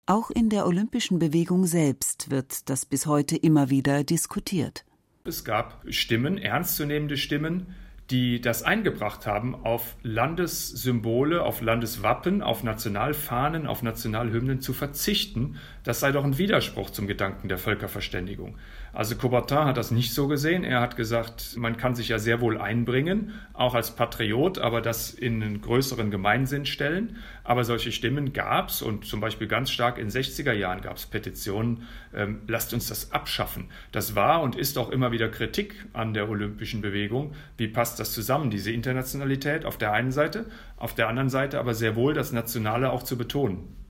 Auch 0.06 0.30
in 0.30 0.50
der 0.50 0.68
olympischen 0.68 1.18
Bewegung 1.18 1.66
selbst 1.66 2.30
wird 2.30 2.70
das 2.70 2.86
bis 2.86 3.08
heute 3.08 3.36
immer 3.36 3.70
wieder 3.70 4.04
diskutiert. 4.04 4.86
Es 5.24 5.44
gab 5.44 5.84
Stimmen, 5.90 6.38
ernstzunehmende 6.38 7.18
Stimmen, 7.18 7.74
die 8.10 8.40
das 8.40 8.64
eingebracht 8.64 9.28
haben, 9.28 9.54
auf 9.54 9.96
Landessymbole, 10.02 11.44
auf 11.44 11.62
Landeswappen, 11.62 12.42
auf 12.42 12.64
Nationalfahnen, 12.64 13.68
auf 13.68 13.84
Nationalhymnen 13.84 14.62
zu 14.62 14.72
verzichten. 14.72 15.58
Das 15.84 16.00
sei 16.00 16.14
doch 16.14 16.24
ein 16.24 16.38
Widerspruch 16.38 16.90
zum 16.90 17.08
Gedanken 17.08 17.50
der 17.50 17.58
Völkerverständigung. 17.58 18.58
Also 18.98 19.16
Coubertin 19.16 19.66
hat 19.66 19.78
das 19.78 19.92
nicht 19.92 20.12
so 20.12 20.28
gesehen. 20.28 20.64
Er 20.64 20.82
hat 20.82 20.96
gesagt, 20.96 21.56
man 21.56 21.78
kann 21.78 21.94
sich 21.94 22.08
ja 22.08 22.18
sehr 22.18 22.42
wohl 22.42 22.58
einbringen, 22.58 23.32
auch 23.54 23.76
als 23.76 23.92
Patriot, 23.92 24.58
aber 24.58 24.82
das 24.82 25.12
in 25.12 25.44
einen 25.44 25.62
größeren 25.62 26.10
Gemeinsinn 26.10 26.66
stellen. 26.66 27.18
Aber 27.44 27.64
solche 27.64 27.92
Stimmen 27.92 28.34
gab 28.34 28.70
es 28.70 28.82
und 28.82 29.06
zum 29.06 29.20
Beispiel 29.20 29.48
ganz 29.48 29.70
stark 29.70 30.00
in 30.00 30.10
60er 30.10 30.52
Jahren 30.52 30.82
gab 30.82 30.98
es 30.98 31.06
Petitionen, 31.06 31.84
ähm, 32.12 32.42
lasst 32.48 32.74
uns 32.74 32.88
das 32.88 33.12
abschaffen. 33.12 33.70
Das 33.92 34.16
war 34.16 34.42
und 34.42 34.56
ist 34.56 34.80
auch 34.80 34.90
immer 34.90 35.12
wieder 35.12 35.30
Kritik 35.30 35.76
an 35.94 36.16
der 36.16 36.28
olympischen 36.28 36.82
Bewegung. 36.82 37.36
Wie 37.56 37.68
passt 37.68 38.00
das 38.00 38.14
zusammen, 38.14 38.50
diese 38.50 38.72
Internationalität 38.72 39.64
auf 39.64 39.78
der 39.78 39.94
einen 39.94 40.12
Seite, 40.12 40.48
auf 40.76 40.96
der 40.96 41.08
anderen 41.08 41.30
Seite 41.30 41.60
aber 41.60 41.76
sehr 41.76 41.96
wohl 41.96 42.16
das 42.16 42.32
Nationale 42.32 42.92
auch 42.92 43.04
zu 43.04 43.16
betonen. 43.16 43.86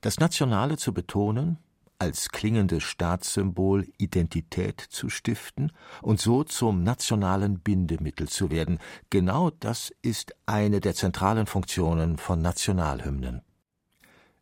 Das 0.00 0.18
Nationale 0.18 0.78
zu 0.78 0.94
betonen, 0.94 1.58
als 1.98 2.30
klingendes 2.30 2.82
Staatssymbol 2.82 3.86
Identität 3.98 4.80
zu 4.80 5.08
stiften 5.08 5.72
und 6.02 6.20
so 6.20 6.44
zum 6.44 6.82
nationalen 6.82 7.60
Bindemittel 7.60 8.28
zu 8.28 8.50
werden. 8.50 8.78
Genau 9.10 9.50
das 9.50 9.92
ist 10.02 10.34
eine 10.46 10.80
der 10.80 10.94
zentralen 10.94 11.46
Funktionen 11.46 12.18
von 12.18 12.40
Nationalhymnen. 12.42 13.42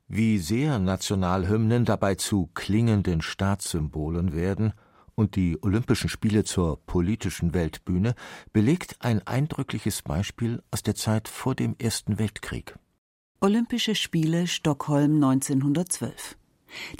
Wie 0.08 0.38
sehr 0.38 0.78
Nationalhymnen 0.78 1.84
dabei 1.84 2.14
zu 2.14 2.50
klingenden 2.54 3.22
Staatssymbolen 3.22 4.34
werden 4.34 4.74
und 5.14 5.36
die 5.36 5.58
Olympischen 5.62 6.08
Spiele 6.08 6.44
zur 6.44 6.84
politischen 6.84 7.54
Weltbühne 7.54 8.14
belegt 8.52 8.96
ein 8.98 9.26
eindrückliches 9.26 10.02
Beispiel 10.02 10.62
aus 10.70 10.82
der 10.82 10.94
Zeit 10.94 11.28
vor 11.28 11.54
dem 11.54 11.76
Ersten 11.78 12.18
Weltkrieg. 12.18 12.76
Olympische 13.40 13.94
Spiele 13.94 14.46
Stockholm 14.46 15.22
1912. 15.22 16.36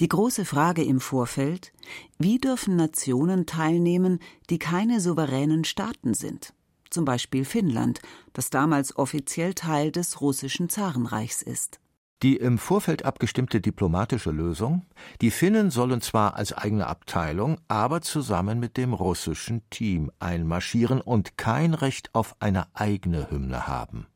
Die 0.01 0.09
große 0.09 0.45
Frage 0.45 0.83
im 0.85 1.01
Vorfeld, 1.01 1.73
wie 2.19 2.39
dürfen 2.39 2.77
Nationen 2.77 3.47
teilnehmen, 3.47 4.21
die 4.51 4.59
keine 4.59 5.01
souveränen 5.01 5.65
Staaten 5.65 6.15
sind? 6.15 6.53
Zum 6.91 7.05
Beispiel 7.05 7.45
Finnland, 7.45 8.01
das 8.33 8.51
damals 8.51 8.97
offiziell 8.97 9.55
Teil 9.55 9.91
des 9.91 10.21
russischen 10.21 10.69
Zarenreichs 10.69 11.43
ist. 11.43 11.81
Die 12.23 12.37
im 12.37 12.57
Vorfeld 12.57 13.05
abgestimmte 13.05 13.61
diplomatische 13.61 14.31
Lösung, 14.31 14.87
die 15.21 15.31
Finnen 15.31 15.71
sollen 15.71 16.01
zwar 16.01 16.37
als 16.37 16.53
eigene 16.53 16.87
Abteilung, 16.87 17.59
aber 17.69 18.01
zusammen 18.01 18.61
mit 18.61 18.77
dem 18.77 18.95
russischen 18.95 19.63
Team 19.69 20.11
einmarschieren 20.21 21.01
und 21.01 21.37
kein 21.37 21.75
Recht 21.75 22.15
auf 22.15 22.37
eine 22.39 22.67
eigene 22.75 23.31
Hymne 23.31 23.67
haben. 23.67 24.07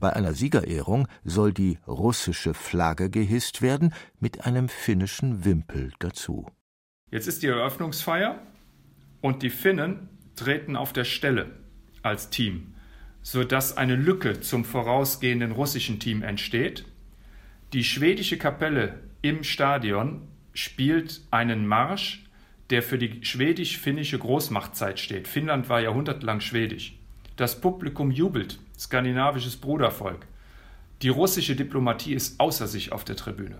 Bei 0.00 0.12
einer 0.12 0.34
Siegerehrung 0.34 1.08
soll 1.24 1.52
die 1.52 1.78
russische 1.86 2.54
Flagge 2.54 3.10
gehisst 3.10 3.62
werden 3.62 3.92
mit 4.20 4.44
einem 4.46 4.68
finnischen 4.68 5.44
Wimpel 5.44 5.92
dazu. 5.98 6.46
Jetzt 7.10 7.28
ist 7.28 7.42
die 7.42 7.48
Eröffnungsfeier 7.48 8.40
und 9.20 9.42
die 9.42 9.50
Finnen 9.50 10.08
treten 10.36 10.76
auf 10.76 10.92
der 10.92 11.04
Stelle 11.04 11.52
als 12.02 12.30
Team, 12.30 12.74
sodass 13.22 13.76
eine 13.76 13.96
Lücke 13.96 14.40
zum 14.40 14.64
vorausgehenden 14.64 15.52
russischen 15.52 16.00
Team 16.00 16.22
entsteht. 16.22 16.84
Die 17.72 17.84
schwedische 17.84 18.36
Kapelle 18.36 19.00
im 19.22 19.42
Stadion 19.42 20.28
spielt 20.52 21.22
einen 21.30 21.66
Marsch, 21.66 22.24
der 22.70 22.82
für 22.82 22.98
die 22.98 23.24
schwedisch-finnische 23.24 24.18
Großmachtzeit 24.18 24.98
steht. 24.98 25.28
Finnland 25.28 25.68
war 25.68 25.80
jahrhundertelang 25.80 26.40
schwedisch. 26.40 26.98
Das 27.36 27.60
Publikum 27.60 28.10
jubelt, 28.10 28.58
skandinavisches 28.78 29.56
Brudervolk. 29.56 30.26
Die 31.02 31.08
russische 31.08 31.56
Diplomatie 31.56 32.14
ist 32.14 32.40
außer 32.40 32.66
sich 32.66 32.92
auf 32.92 33.04
der 33.04 33.16
Tribüne. 33.16 33.58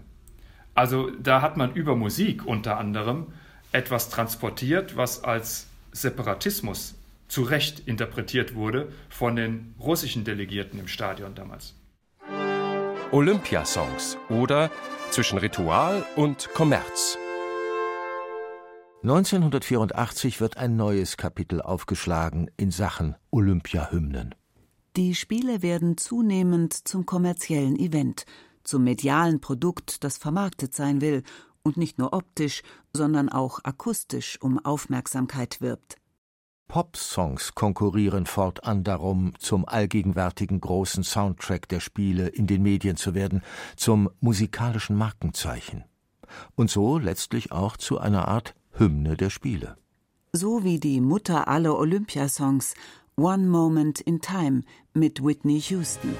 Also 0.74 1.10
da 1.10 1.42
hat 1.42 1.56
man 1.56 1.72
über 1.74 1.96
Musik 1.96 2.46
unter 2.46 2.78
anderem 2.78 3.28
etwas 3.72 4.08
transportiert, 4.08 4.96
was 4.96 5.24
als 5.24 5.68
Separatismus 5.92 6.94
zu 7.28 7.42
Recht 7.42 7.80
interpretiert 7.86 8.54
wurde 8.54 8.92
von 9.08 9.36
den 9.36 9.74
russischen 9.80 10.24
Delegierten 10.24 10.78
im 10.78 10.88
Stadion 10.88 11.34
damals. 11.34 11.74
Olympiasongs 13.12 14.16
oder 14.28 14.70
zwischen 15.10 15.38
Ritual 15.38 16.04
und 16.16 16.48
Kommerz. 16.54 17.16
1984 19.02 20.40
wird 20.40 20.56
ein 20.56 20.76
neues 20.76 21.16
Kapitel 21.16 21.60
aufgeschlagen 21.60 22.50
in 22.56 22.70
Sachen 22.70 23.16
Olympiahymnen. 23.30 24.34
Die 24.96 25.16
Spiele 25.16 25.60
werden 25.60 25.96
zunehmend 25.96 26.72
zum 26.72 27.04
kommerziellen 27.04 27.76
Event, 27.76 28.26
zum 28.62 28.84
medialen 28.84 29.40
Produkt, 29.40 30.04
das 30.04 30.18
vermarktet 30.18 30.72
sein 30.72 31.00
will 31.00 31.24
und 31.64 31.76
nicht 31.76 31.98
nur 31.98 32.12
optisch, 32.12 32.62
sondern 32.92 33.28
auch 33.28 33.58
akustisch 33.64 34.40
um 34.40 34.64
Aufmerksamkeit 34.64 35.60
wirbt. 35.60 35.96
Pop-Songs 36.68 37.56
konkurrieren 37.56 38.24
fortan 38.24 38.84
darum, 38.84 39.32
zum 39.38 39.66
allgegenwärtigen 39.66 40.60
großen 40.60 41.02
Soundtrack 41.02 41.68
der 41.68 41.80
Spiele 41.80 42.28
in 42.28 42.46
den 42.46 42.62
Medien 42.62 42.96
zu 42.96 43.14
werden, 43.14 43.42
zum 43.76 44.10
musikalischen 44.20 44.96
Markenzeichen. 44.96 45.82
Und 46.54 46.70
so 46.70 46.98
letztlich 46.98 47.50
auch 47.50 47.76
zu 47.76 47.98
einer 47.98 48.28
Art 48.28 48.54
Hymne 48.70 49.16
der 49.16 49.30
Spiele. 49.30 49.76
So 50.32 50.64
wie 50.64 50.80
die 50.80 51.00
Mutter 51.00 51.48
aller 51.48 51.76
Olympiasongs 51.76 52.74
One 53.16 53.46
Moment 53.46 54.00
in 54.00 54.20
Time 54.20 54.62
mit 54.92 55.22
Whitney 55.22 55.60
Houston. 55.60 56.16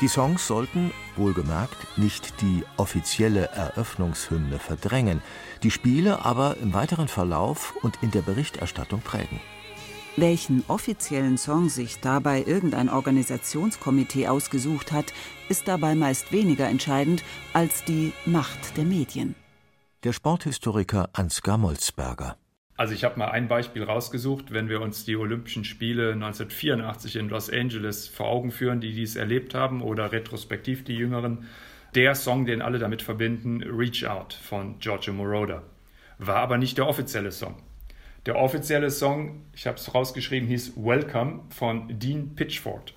Die 0.00 0.08
Songs 0.08 0.46
sollten, 0.46 0.92
wohlgemerkt, 1.16 1.98
nicht 1.98 2.40
die 2.40 2.64
offizielle 2.76 3.48
Eröffnungshymne 3.48 4.58
verdrängen, 4.58 5.22
die 5.62 5.70
Spiele 5.70 6.24
aber 6.24 6.56
im 6.58 6.72
weiteren 6.72 7.08
Verlauf 7.08 7.74
und 7.82 8.02
in 8.02 8.10
der 8.10 8.22
Berichterstattung 8.22 9.00
prägen. 9.00 9.40
Welchen 10.16 10.62
offiziellen 10.68 11.36
Song 11.36 11.68
sich 11.68 12.00
dabei 12.00 12.44
irgendein 12.46 12.88
Organisationskomitee 12.88 14.28
ausgesucht 14.28 14.92
hat, 14.92 15.12
ist 15.48 15.66
dabei 15.66 15.94
meist 15.94 16.32
weniger 16.32 16.68
entscheidend 16.68 17.24
als 17.52 17.84
die 17.84 18.12
Macht 18.24 18.76
der 18.76 18.84
Medien 18.84 19.34
der 20.06 20.12
Sporthistoriker 20.12 21.10
Ansgar 21.14 21.58
Molzberger. 21.58 22.36
Also 22.76 22.92
ich 22.92 23.04
habe 23.04 23.18
mal 23.18 23.30
ein 23.30 23.48
Beispiel 23.48 23.84
rausgesucht, 23.84 24.52
wenn 24.52 24.68
wir 24.68 24.82
uns 24.82 25.06
die 25.06 25.16
Olympischen 25.16 25.64
Spiele 25.64 26.12
1984 26.12 27.16
in 27.16 27.28
Los 27.30 27.48
Angeles 27.48 28.06
vor 28.06 28.26
Augen 28.26 28.50
führen, 28.50 28.80
die 28.80 28.92
dies 28.92 29.16
erlebt 29.16 29.54
haben 29.54 29.80
oder 29.80 30.12
retrospektiv 30.12 30.84
die 30.84 30.96
Jüngeren. 30.96 31.46
Der 31.94 32.14
Song, 32.14 32.44
den 32.44 32.60
alle 32.60 32.78
damit 32.78 33.00
verbinden, 33.00 33.62
Reach 33.62 34.06
Out 34.06 34.34
von 34.34 34.78
Giorgio 34.78 35.14
Moroder, 35.14 35.62
war 36.18 36.36
aber 36.36 36.58
nicht 36.58 36.76
der 36.76 36.86
offizielle 36.86 37.32
Song. 37.32 37.56
Der 38.26 38.36
offizielle 38.36 38.90
Song, 38.90 39.46
ich 39.54 39.66
habe 39.66 39.78
es 39.78 39.94
rausgeschrieben, 39.94 40.48
hieß 40.48 40.76
Welcome 40.76 41.44
von 41.48 41.98
Dean 41.98 42.34
Pitchford. 42.34 42.92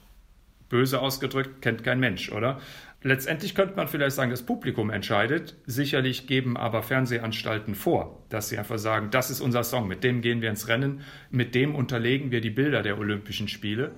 Böse 0.68 1.00
ausgedrückt, 1.00 1.62
kennt 1.62 1.84
kein 1.84 2.00
Mensch, 2.00 2.32
oder? 2.32 2.60
Letztendlich 3.02 3.56
könnte 3.56 3.78
man 3.78 3.88
vielleicht 3.88 4.18
sagen, 4.18 4.30
das 4.30 4.44
Publikum 4.44 4.90
entscheidet. 4.90 5.56
Sicherlich 5.66 6.28
geben 6.28 6.58
aber 6.58 6.84
Fernsehanstalten 6.84 7.74
vor, 7.74 8.24
dass 8.28 8.50
sie 8.50 8.58
einfach 8.58 8.78
sagen, 8.78 9.10
das 9.10 9.30
ist 9.30 9.40
unser 9.40 9.64
Song, 9.64 9.88
mit 9.88 10.04
dem 10.04 10.22
gehen 10.22 10.42
wir 10.42 10.50
ins 10.50 10.68
Rennen, 10.68 11.02
mit 11.30 11.56
dem 11.56 11.76
unterlegen 11.76 12.30
wir 12.32 12.42
die 12.42 12.50
Bilder 12.50 12.84
der 12.84 13.00
Olympischen 13.00 13.48
Spiele. 13.48 13.94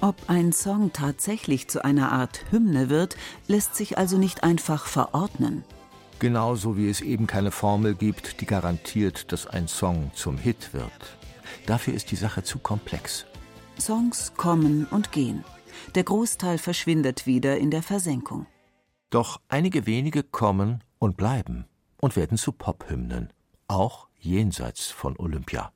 Ob 0.00 0.16
ein 0.28 0.52
Song 0.52 0.94
tatsächlich 0.94 1.68
zu 1.68 1.84
einer 1.84 2.12
Art 2.12 2.44
Hymne 2.50 2.88
wird, 2.88 3.16
lässt 3.48 3.74
sich 3.74 3.98
also 3.98 4.16
nicht 4.16 4.44
einfach 4.44 4.86
verordnen. 4.86 5.62
Genauso 6.20 6.78
wie 6.78 6.88
es 6.88 7.02
eben 7.02 7.26
keine 7.26 7.50
Formel 7.50 7.94
gibt, 7.94 8.40
die 8.40 8.46
garantiert, 8.46 9.30
dass 9.30 9.46
ein 9.46 9.68
Song 9.68 10.10
zum 10.14 10.38
Hit 10.38 10.72
wird. 10.72 11.18
Dafür 11.66 11.94
ist 11.94 12.10
die 12.10 12.16
Sache 12.16 12.42
zu 12.42 12.58
komplex. 12.58 13.26
Songs 13.78 14.32
kommen 14.36 14.86
und 14.86 15.12
gehen. 15.12 15.44
Der 15.94 16.04
Großteil 16.04 16.58
verschwindet 16.58 17.26
wieder 17.26 17.58
in 17.58 17.70
der 17.70 17.82
Versenkung. 17.82 18.46
Doch 19.10 19.40
einige 19.48 19.86
wenige 19.86 20.22
kommen 20.22 20.82
und 20.98 21.16
bleiben 21.16 21.66
und 22.00 22.16
werden 22.16 22.38
zu 22.38 22.52
Pophymnen, 22.52 23.32
auch 23.68 24.08
jenseits 24.18 24.86
von 24.86 25.18
Olympia. 25.18 25.72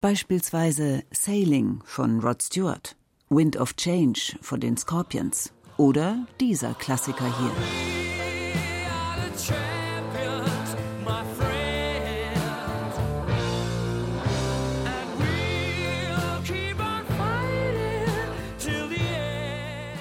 Beispielsweise 0.00 1.02
Sailing 1.10 1.82
von 1.84 2.20
Rod 2.20 2.42
Stewart, 2.42 2.96
Wind 3.30 3.56
of 3.56 3.74
Change 3.74 4.36
von 4.42 4.60
den 4.60 4.76
Scorpions 4.76 5.52
oder 5.76 6.26
dieser 6.40 6.74
Klassiker 6.74 7.24
hier. 7.24 7.93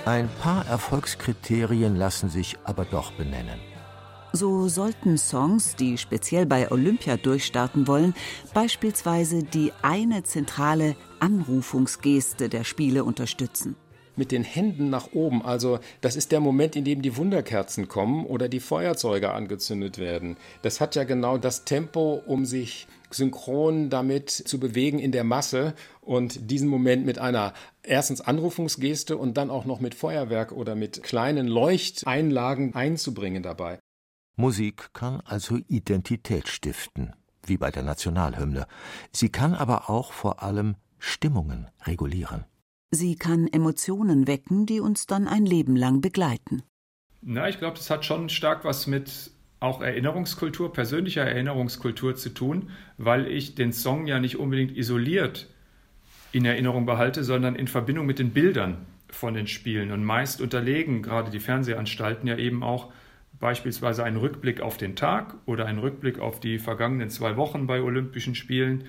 Ein 0.05 0.29
paar 0.41 0.65
Erfolgskriterien 0.67 1.95
lassen 1.95 2.29
sich 2.29 2.57
aber 2.65 2.83
doch 2.83 3.13
benennen. 3.13 3.59
So 4.33 4.67
sollten 4.67 5.17
Songs, 5.17 5.75
die 5.77 5.97
speziell 5.97 6.45
bei 6.45 6.69
Olympia 6.71 7.17
durchstarten 7.17 7.87
wollen, 7.87 8.13
beispielsweise 8.53 9.43
die 9.43 9.71
eine 9.81 10.23
zentrale 10.23 10.95
Anrufungsgeste 11.19 12.49
der 12.49 12.65
Spiele 12.65 13.05
unterstützen 13.05 13.77
mit 14.15 14.31
den 14.31 14.43
Händen 14.43 14.89
nach 14.89 15.13
oben. 15.13 15.43
Also 15.43 15.79
das 16.01 16.15
ist 16.15 16.31
der 16.31 16.39
Moment, 16.39 16.75
in 16.75 16.85
dem 16.85 17.01
die 17.01 17.17
Wunderkerzen 17.17 17.87
kommen 17.87 18.25
oder 18.25 18.49
die 18.49 18.59
Feuerzeuge 18.59 19.31
angezündet 19.31 19.97
werden. 19.97 20.37
Das 20.61 20.81
hat 20.81 20.95
ja 20.95 21.03
genau 21.03 21.37
das 21.37 21.65
Tempo, 21.65 22.21
um 22.25 22.45
sich 22.45 22.87
synchron 23.11 23.89
damit 23.89 24.29
zu 24.29 24.59
bewegen 24.59 24.99
in 24.99 25.11
der 25.11 25.23
Masse 25.23 25.73
und 26.01 26.49
diesen 26.51 26.67
Moment 26.67 27.05
mit 27.05 27.19
einer 27.19 27.53
erstens 27.83 28.21
Anrufungsgeste 28.21 29.17
und 29.17 29.37
dann 29.37 29.49
auch 29.49 29.65
noch 29.65 29.79
mit 29.79 29.95
Feuerwerk 29.95 30.51
oder 30.51 30.75
mit 30.75 31.03
kleinen 31.03 31.47
Leuchteinlagen 31.47 32.73
einzubringen 32.73 33.43
dabei. 33.43 33.79
Musik 34.35 34.89
kann 34.93 35.21
also 35.25 35.59
Identität 35.67 36.47
stiften, 36.47 37.13
wie 37.45 37.57
bei 37.57 37.69
der 37.69 37.83
Nationalhymne. 37.83 38.65
Sie 39.11 39.29
kann 39.29 39.53
aber 39.53 39.89
auch 39.89 40.11
vor 40.11 40.41
allem 40.41 40.75
Stimmungen 40.97 41.69
regulieren. 41.85 42.45
Sie 42.93 43.15
kann 43.15 43.47
Emotionen 43.47 44.27
wecken, 44.27 44.67
die 44.67 44.79
uns 44.79 45.07
dann 45.07 45.27
ein 45.27 45.47
Leben 45.47 45.75
lang 45.75 45.99
begleiten. 45.99 46.61
Na, 47.23 47.49
ich 47.49 47.57
glaube, 47.57 47.75
das 47.75 47.89
hat 47.89 48.05
schon 48.05 48.29
stark 48.29 48.65
was 48.65 48.85
mit 48.85 49.31
auch 49.59 49.81
Erinnerungskultur, 49.81 50.71
persönlicher 50.73 51.23
Erinnerungskultur 51.23 52.15
zu 52.15 52.29
tun, 52.29 52.69
weil 52.99 53.25
ich 53.25 53.55
den 53.55 53.73
Song 53.73 54.05
ja 54.05 54.19
nicht 54.19 54.37
unbedingt 54.37 54.77
isoliert 54.77 55.49
in 56.33 56.45
Erinnerung 56.45 56.85
behalte, 56.85 57.23
sondern 57.23 57.55
in 57.55 57.67
Verbindung 57.67 58.05
mit 58.05 58.19
den 58.19 58.29
Bildern 58.29 58.85
von 59.09 59.33
den 59.33 59.47
Spielen. 59.47 59.91
Und 59.91 60.03
meist 60.03 60.39
unterlegen 60.39 61.01
gerade 61.01 61.31
die 61.31 61.39
Fernsehanstalten 61.39 62.27
ja 62.27 62.37
eben 62.37 62.61
auch 62.61 62.91
beispielsweise 63.39 64.03
einen 64.03 64.17
Rückblick 64.17 64.61
auf 64.61 64.77
den 64.77 64.95
Tag 64.95 65.33
oder 65.47 65.65
einen 65.65 65.79
Rückblick 65.79 66.19
auf 66.19 66.39
die 66.39 66.59
vergangenen 66.59 67.09
zwei 67.09 67.37
Wochen 67.37 67.65
bei 67.65 67.81
Olympischen 67.81 68.35
Spielen 68.35 68.83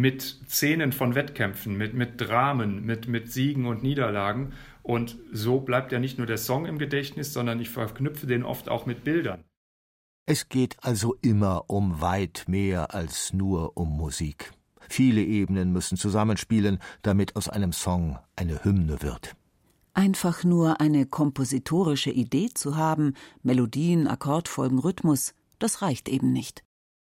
mit 0.00 0.22
Szenen 0.48 0.92
von 0.92 1.14
Wettkämpfen, 1.14 1.76
mit, 1.76 1.94
mit 1.94 2.20
Dramen, 2.20 2.84
mit, 2.84 3.08
mit 3.08 3.32
Siegen 3.32 3.66
und 3.66 3.82
Niederlagen. 3.82 4.52
Und 4.82 5.16
so 5.32 5.60
bleibt 5.60 5.90
ja 5.90 5.98
nicht 5.98 6.18
nur 6.18 6.26
der 6.26 6.38
Song 6.38 6.66
im 6.66 6.78
Gedächtnis, 6.78 7.32
sondern 7.32 7.60
ich 7.60 7.70
verknüpfe 7.70 8.26
den 8.26 8.44
oft 8.44 8.68
auch 8.68 8.86
mit 8.86 9.04
Bildern. 9.04 9.42
Es 10.26 10.48
geht 10.48 10.76
also 10.82 11.16
immer 11.22 11.64
um 11.68 12.00
weit 12.00 12.44
mehr 12.46 12.94
als 12.94 13.32
nur 13.32 13.76
um 13.76 13.96
Musik. 13.96 14.52
Viele 14.88 15.22
Ebenen 15.22 15.72
müssen 15.72 15.96
zusammenspielen, 15.96 16.78
damit 17.02 17.36
aus 17.36 17.48
einem 17.48 17.72
Song 17.72 18.18
eine 18.36 18.64
Hymne 18.64 19.02
wird. 19.02 19.34
Einfach 19.94 20.44
nur 20.44 20.80
eine 20.80 21.06
kompositorische 21.06 22.10
Idee 22.10 22.50
zu 22.52 22.76
haben, 22.76 23.14
Melodien, 23.42 24.06
Akkordfolgen, 24.06 24.78
Rhythmus, 24.78 25.32
das 25.58 25.80
reicht 25.80 26.08
eben 26.08 26.32
nicht. 26.32 26.62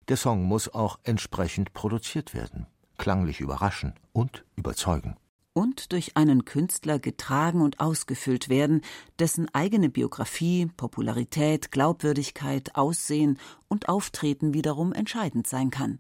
Der 0.10 0.18
Song 0.18 0.44
muss 0.44 0.74
auch 0.74 1.00
entsprechend 1.04 1.74
produziert 1.74 2.34
werden, 2.34 2.68
klanglich 3.04 3.42
überraschen 3.42 3.96
und 4.14 4.46
überzeugen. 4.56 5.18
Und 5.52 5.92
durch 5.92 6.16
einen 6.16 6.46
Künstler 6.46 7.00
getragen 7.00 7.60
und 7.60 7.82
ausgefüllt 7.82 8.48
werden, 8.48 8.80
dessen 9.20 9.54
eigene 9.54 9.90
Biografie, 9.90 10.68
Popularität, 10.78 11.70
Glaubwürdigkeit, 11.70 12.76
Aussehen 12.76 13.40
und 13.68 13.90
Auftreten 13.90 14.54
wiederum 14.54 14.94
entscheidend 14.94 15.48
sein 15.48 15.70
kann. 15.70 16.00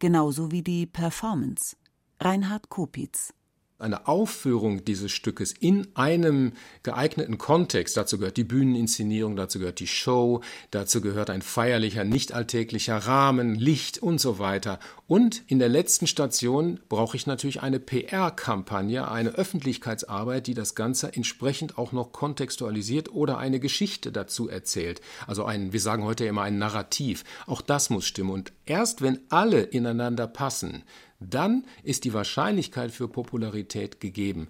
Genauso 0.00 0.50
wie 0.50 0.62
die 0.62 0.86
Performance. 0.86 1.76
Reinhard 2.18 2.68
Kopitz 2.68 3.32
eine 3.80 4.08
Aufführung 4.08 4.84
dieses 4.84 5.12
Stückes 5.12 5.52
in 5.52 5.88
einem 5.94 6.52
geeigneten 6.82 7.38
Kontext, 7.38 7.96
dazu 7.96 8.18
gehört 8.18 8.36
die 8.36 8.44
Bühneninszenierung, 8.44 9.36
dazu 9.36 9.58
gehört 9.58 9.80
die 9.80 9.86
Show, 9.86 10.42
dazu 10.70 11.00
gehört 11.00 11.30
ein 11.30 11.42
feierlicher, 11.42 12.04
nicht 12.04 12.32
alltäglicher 12.32 12.96
Rahmen, 12.96 13.54
Licht 13.54 13.98
und 13.98 14.20
so 14.20 14.38
weiter. 14.38 14.78
Und 15.06 15.42
in 15.46 15.58
der 15.58 15.68
letzten 15.68 16.06
Station 16.06 16.80
brauche 16.88 17.16
ich 17.16 17.26
natürlich 17.26 17.62
eine 17.62 17.80
PR-Kampagne, 17.80 19.10
eine 19.10 19.30
Öffentlichkeitsarbeit, 19.30 20.46
die 20.46 20.54
das 20.54 20.74
Ganze 20.74 21.12
entsprechend 21.14 21.78
auch 21.78 21.92
noch 21.92 22.12
kontextualisiert 22.12 23.12
oder 23.12 23.38
eine 23.38 23.60
Geschichte 23.60 24.12
dazu 24.12 24.48
erzählt. 24.48 25.00
Also 25.26 25.44
ein, 25.44 25.72
wir 25.72 25.80
sagen 25.80 26.04
heute 26.04 26.26
immer 26.26 26.42
ein 26.42 26.58
Narrativ. 26.58 27.24
Auch 27.46 27.62
das 27.62 27.90
muss 27.90 28.06
stimmen. 28.06 28.30
Und 28.30 28.52
erst 28.66 29.02
wenn 29.02 29.20
alle 29.30 29.62
ineinander 29.62 30.26
passen, 30.26 30.84
dann 31.20 31.64
ist 31.82 32.04
die 32.04 32.14
Wahrscheinlichkeit 32.14 32.90
für 32.90 33.08
Popularität 33.08 34.00
gegeben. 34.00 34.48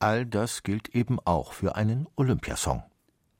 All 0.00 0.26
das 0.26 0.62
gilt 0.62 0.94
eben 0.94 1.18
auch 1.24 1.52
für 1.52 1.76
einen 1.76 2.06
Olympiasong. 2.16 2.82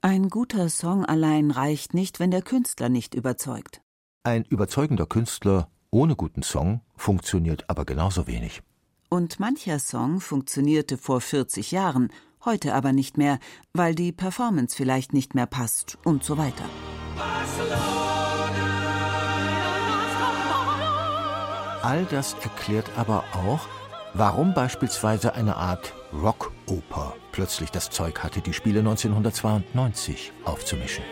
Ein 0.00 0.28
guter 0.28 0.68
Song 0.68 1.04
allein 1.04 1.50
reicht 1.50 1.94
nicht, 1.94 2.20
wenn 2.20 2.30
der 2.30 2.42
Künstler 2.42 2.88
nicht 2.88 3.14
überzeugt. 3.14 3.80
Ein 4.22 4.44
überzeugender 4.44 5.06
Künstler 5.06 5.70
ohne 5.90 6.16
guten 6.16 6.42
Song 6.42 6.82
funktioniert 6.96 7.64
aber 7.68 7.84
genauso 7.84 8.26
wenig. 8.26 8.62
Und 9.08 9.40
mancher 9.40 9.78
Song 9.78 10.20
funktionierte 10.20 10.98
vor 10.98 11.20
40 11.20 11.72
Jahren, 11.72 12.10
heute 12.44 12.74
aber 12.74 12.92
nicht 12.92 13.16
mehr, 13.16 13.38
weil 13.72 13.94
die 13.94 14.12
Performance 14.12 14.76
vielleicht 14.76 15.14
nicht 15.14 15.34
mehr 15.34 15.46
passt 15.46 15.98
und 16.04 16.22
so 16.22 16.36
weiter. 16.36 16.64
Barcelona. 17.16 18.07
All 21.82 22.04
das 22.06 22.34
erklärt 22.42 22.90
aber 22.96 23.24
auch, 23.32 23.60
warum 24.14 24.52
beispielsweise 24.52 25.34
eine 25.34 25.56
Art 25.56 25.92
Rockoper 26.12 27.14
plötzlich 27.32 27.70
das 27.70 27.90
Zeug 27.90 28.22
hatte, 28.22 28.40
die 28.40 28.52
Spiele 28.52 28.80
1992 28.80 30.32
aufzumischen. 30.44 31.04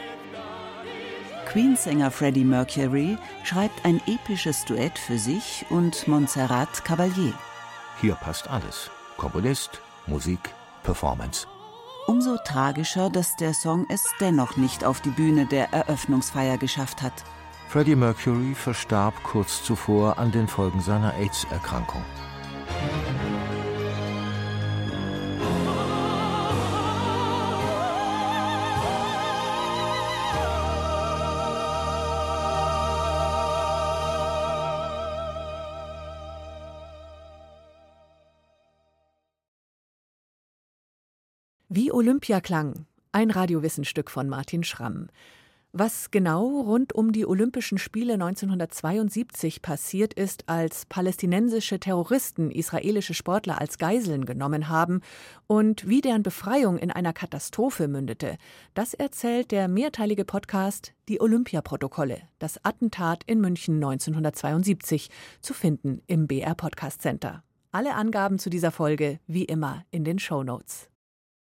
Queensänger 1.46 2.10
Freddie 2.10 2.44
Mercury 2.44 3.16
schreibt 3.44 3.84
ein 3.84 4.00
episches 4.06 4.64
Duett 4.64 4.98
für 4.98 5.18
sich 5.18 5.64
und 5.70 6.08
Montserrat 6.08 6.68
Caballé. 6.84 7.32
Hier 8.00 8.14
passt 8.14 8.50
alles: 8.50 8.90
Komponist, 9.16 9.80
Musik, 10.06 10.40
Performance. 10.82 11.46
Umso 12.08 12.36
tragischer, 12.44 13.08
dass 13.10 13.36
der 13.36 13.54
Song 13.54 13.86
es 13.88 14.04
dennoch 14.20 14.56
nicht 14.56 14.84
auf 14.84 15.00
die 15.00 15.10
Bühne 15.10 15.46
der 15.46 15.72
Eröffnungsfeier 15.72 16.58
geschafft 16.58 17.02
hat. 17.02 17.24
Freddie 17.68 17.96
Mercury 17.96 18.54
verstarb 18.54 19.22
kurz 19.22 19.62
zuvor 19.62 20.18
an 20.18 20.32
den 20.32 20.48
Folgen 20.48 20.80
seiner 20.80 21.14
AIDS-Erkrankung. 21.14 22.02
Wie 41.68 41.92
Olympia 41.92 42.40
klang, 42.40 42.86
ein 43.12 43.30
Radiowissenstück 43.30 44.10
von 44.10 44.28
Martin 44.28 44.64
Schramm. 44.64 45.08
Was 45.78 46.10
genau 46.10 46.62
rund 46.62 46.94
um 46.94 47.12
die 47.12 47.26
Olympischen 47.26 47.76
Spiele 47.76 48.14
1972 48.14 49.60
passiert 49.60 50.14
ist, 50.14 50.48
als 50.48 50.86
palästinensische 50.86 51.78
Terroristen 51.78 52.50
israelische 52.50 53.12
Sportler 53.12 53.60
als 53.60 53.76
Geiseln 53.76 54.24
genommen 54.24 54.70
haben 54.70 55.02
und 55.46 55.86
wie 55.86 56.00
deren 56.00 56.22
Befreiung 56.22 56.78
in 56.78 56.90
einer 56.90 57.12
Katastrophe 57.12 57.88
mündete, 57.88 58.38
das 58.72 58.94
erzählt 58.94 59.50
der 59.50 59.68
mehrteilige 59.68 60.24
Podcast 60.24 60.94
Die 61.10 61.20
Olympiaprotokolle, 61.20 62.22
das 62.38 62.58
Attentat 62.64 63.22
in 63.26 63.42
München 63.42 63.74
1972, 63.74 65.10
zu 65.42 65.52
finden 65.52 66.00
im 66.06 66.26
BR 66.26 66.54
Podcast 66.54 67.02
Center. 67.02 67.42
Alle 67.70 67.96
Angaben 67.96 68.38
zu 68.38 68.48
dieser 68.48 68.70
Folge 68.70 69.20
wie 69.26 69.44
immer 69.44 69.84
in 69.90 70.04
den 70.04 70.18
Show 70.18 70.42
Notes. 70.42 70.88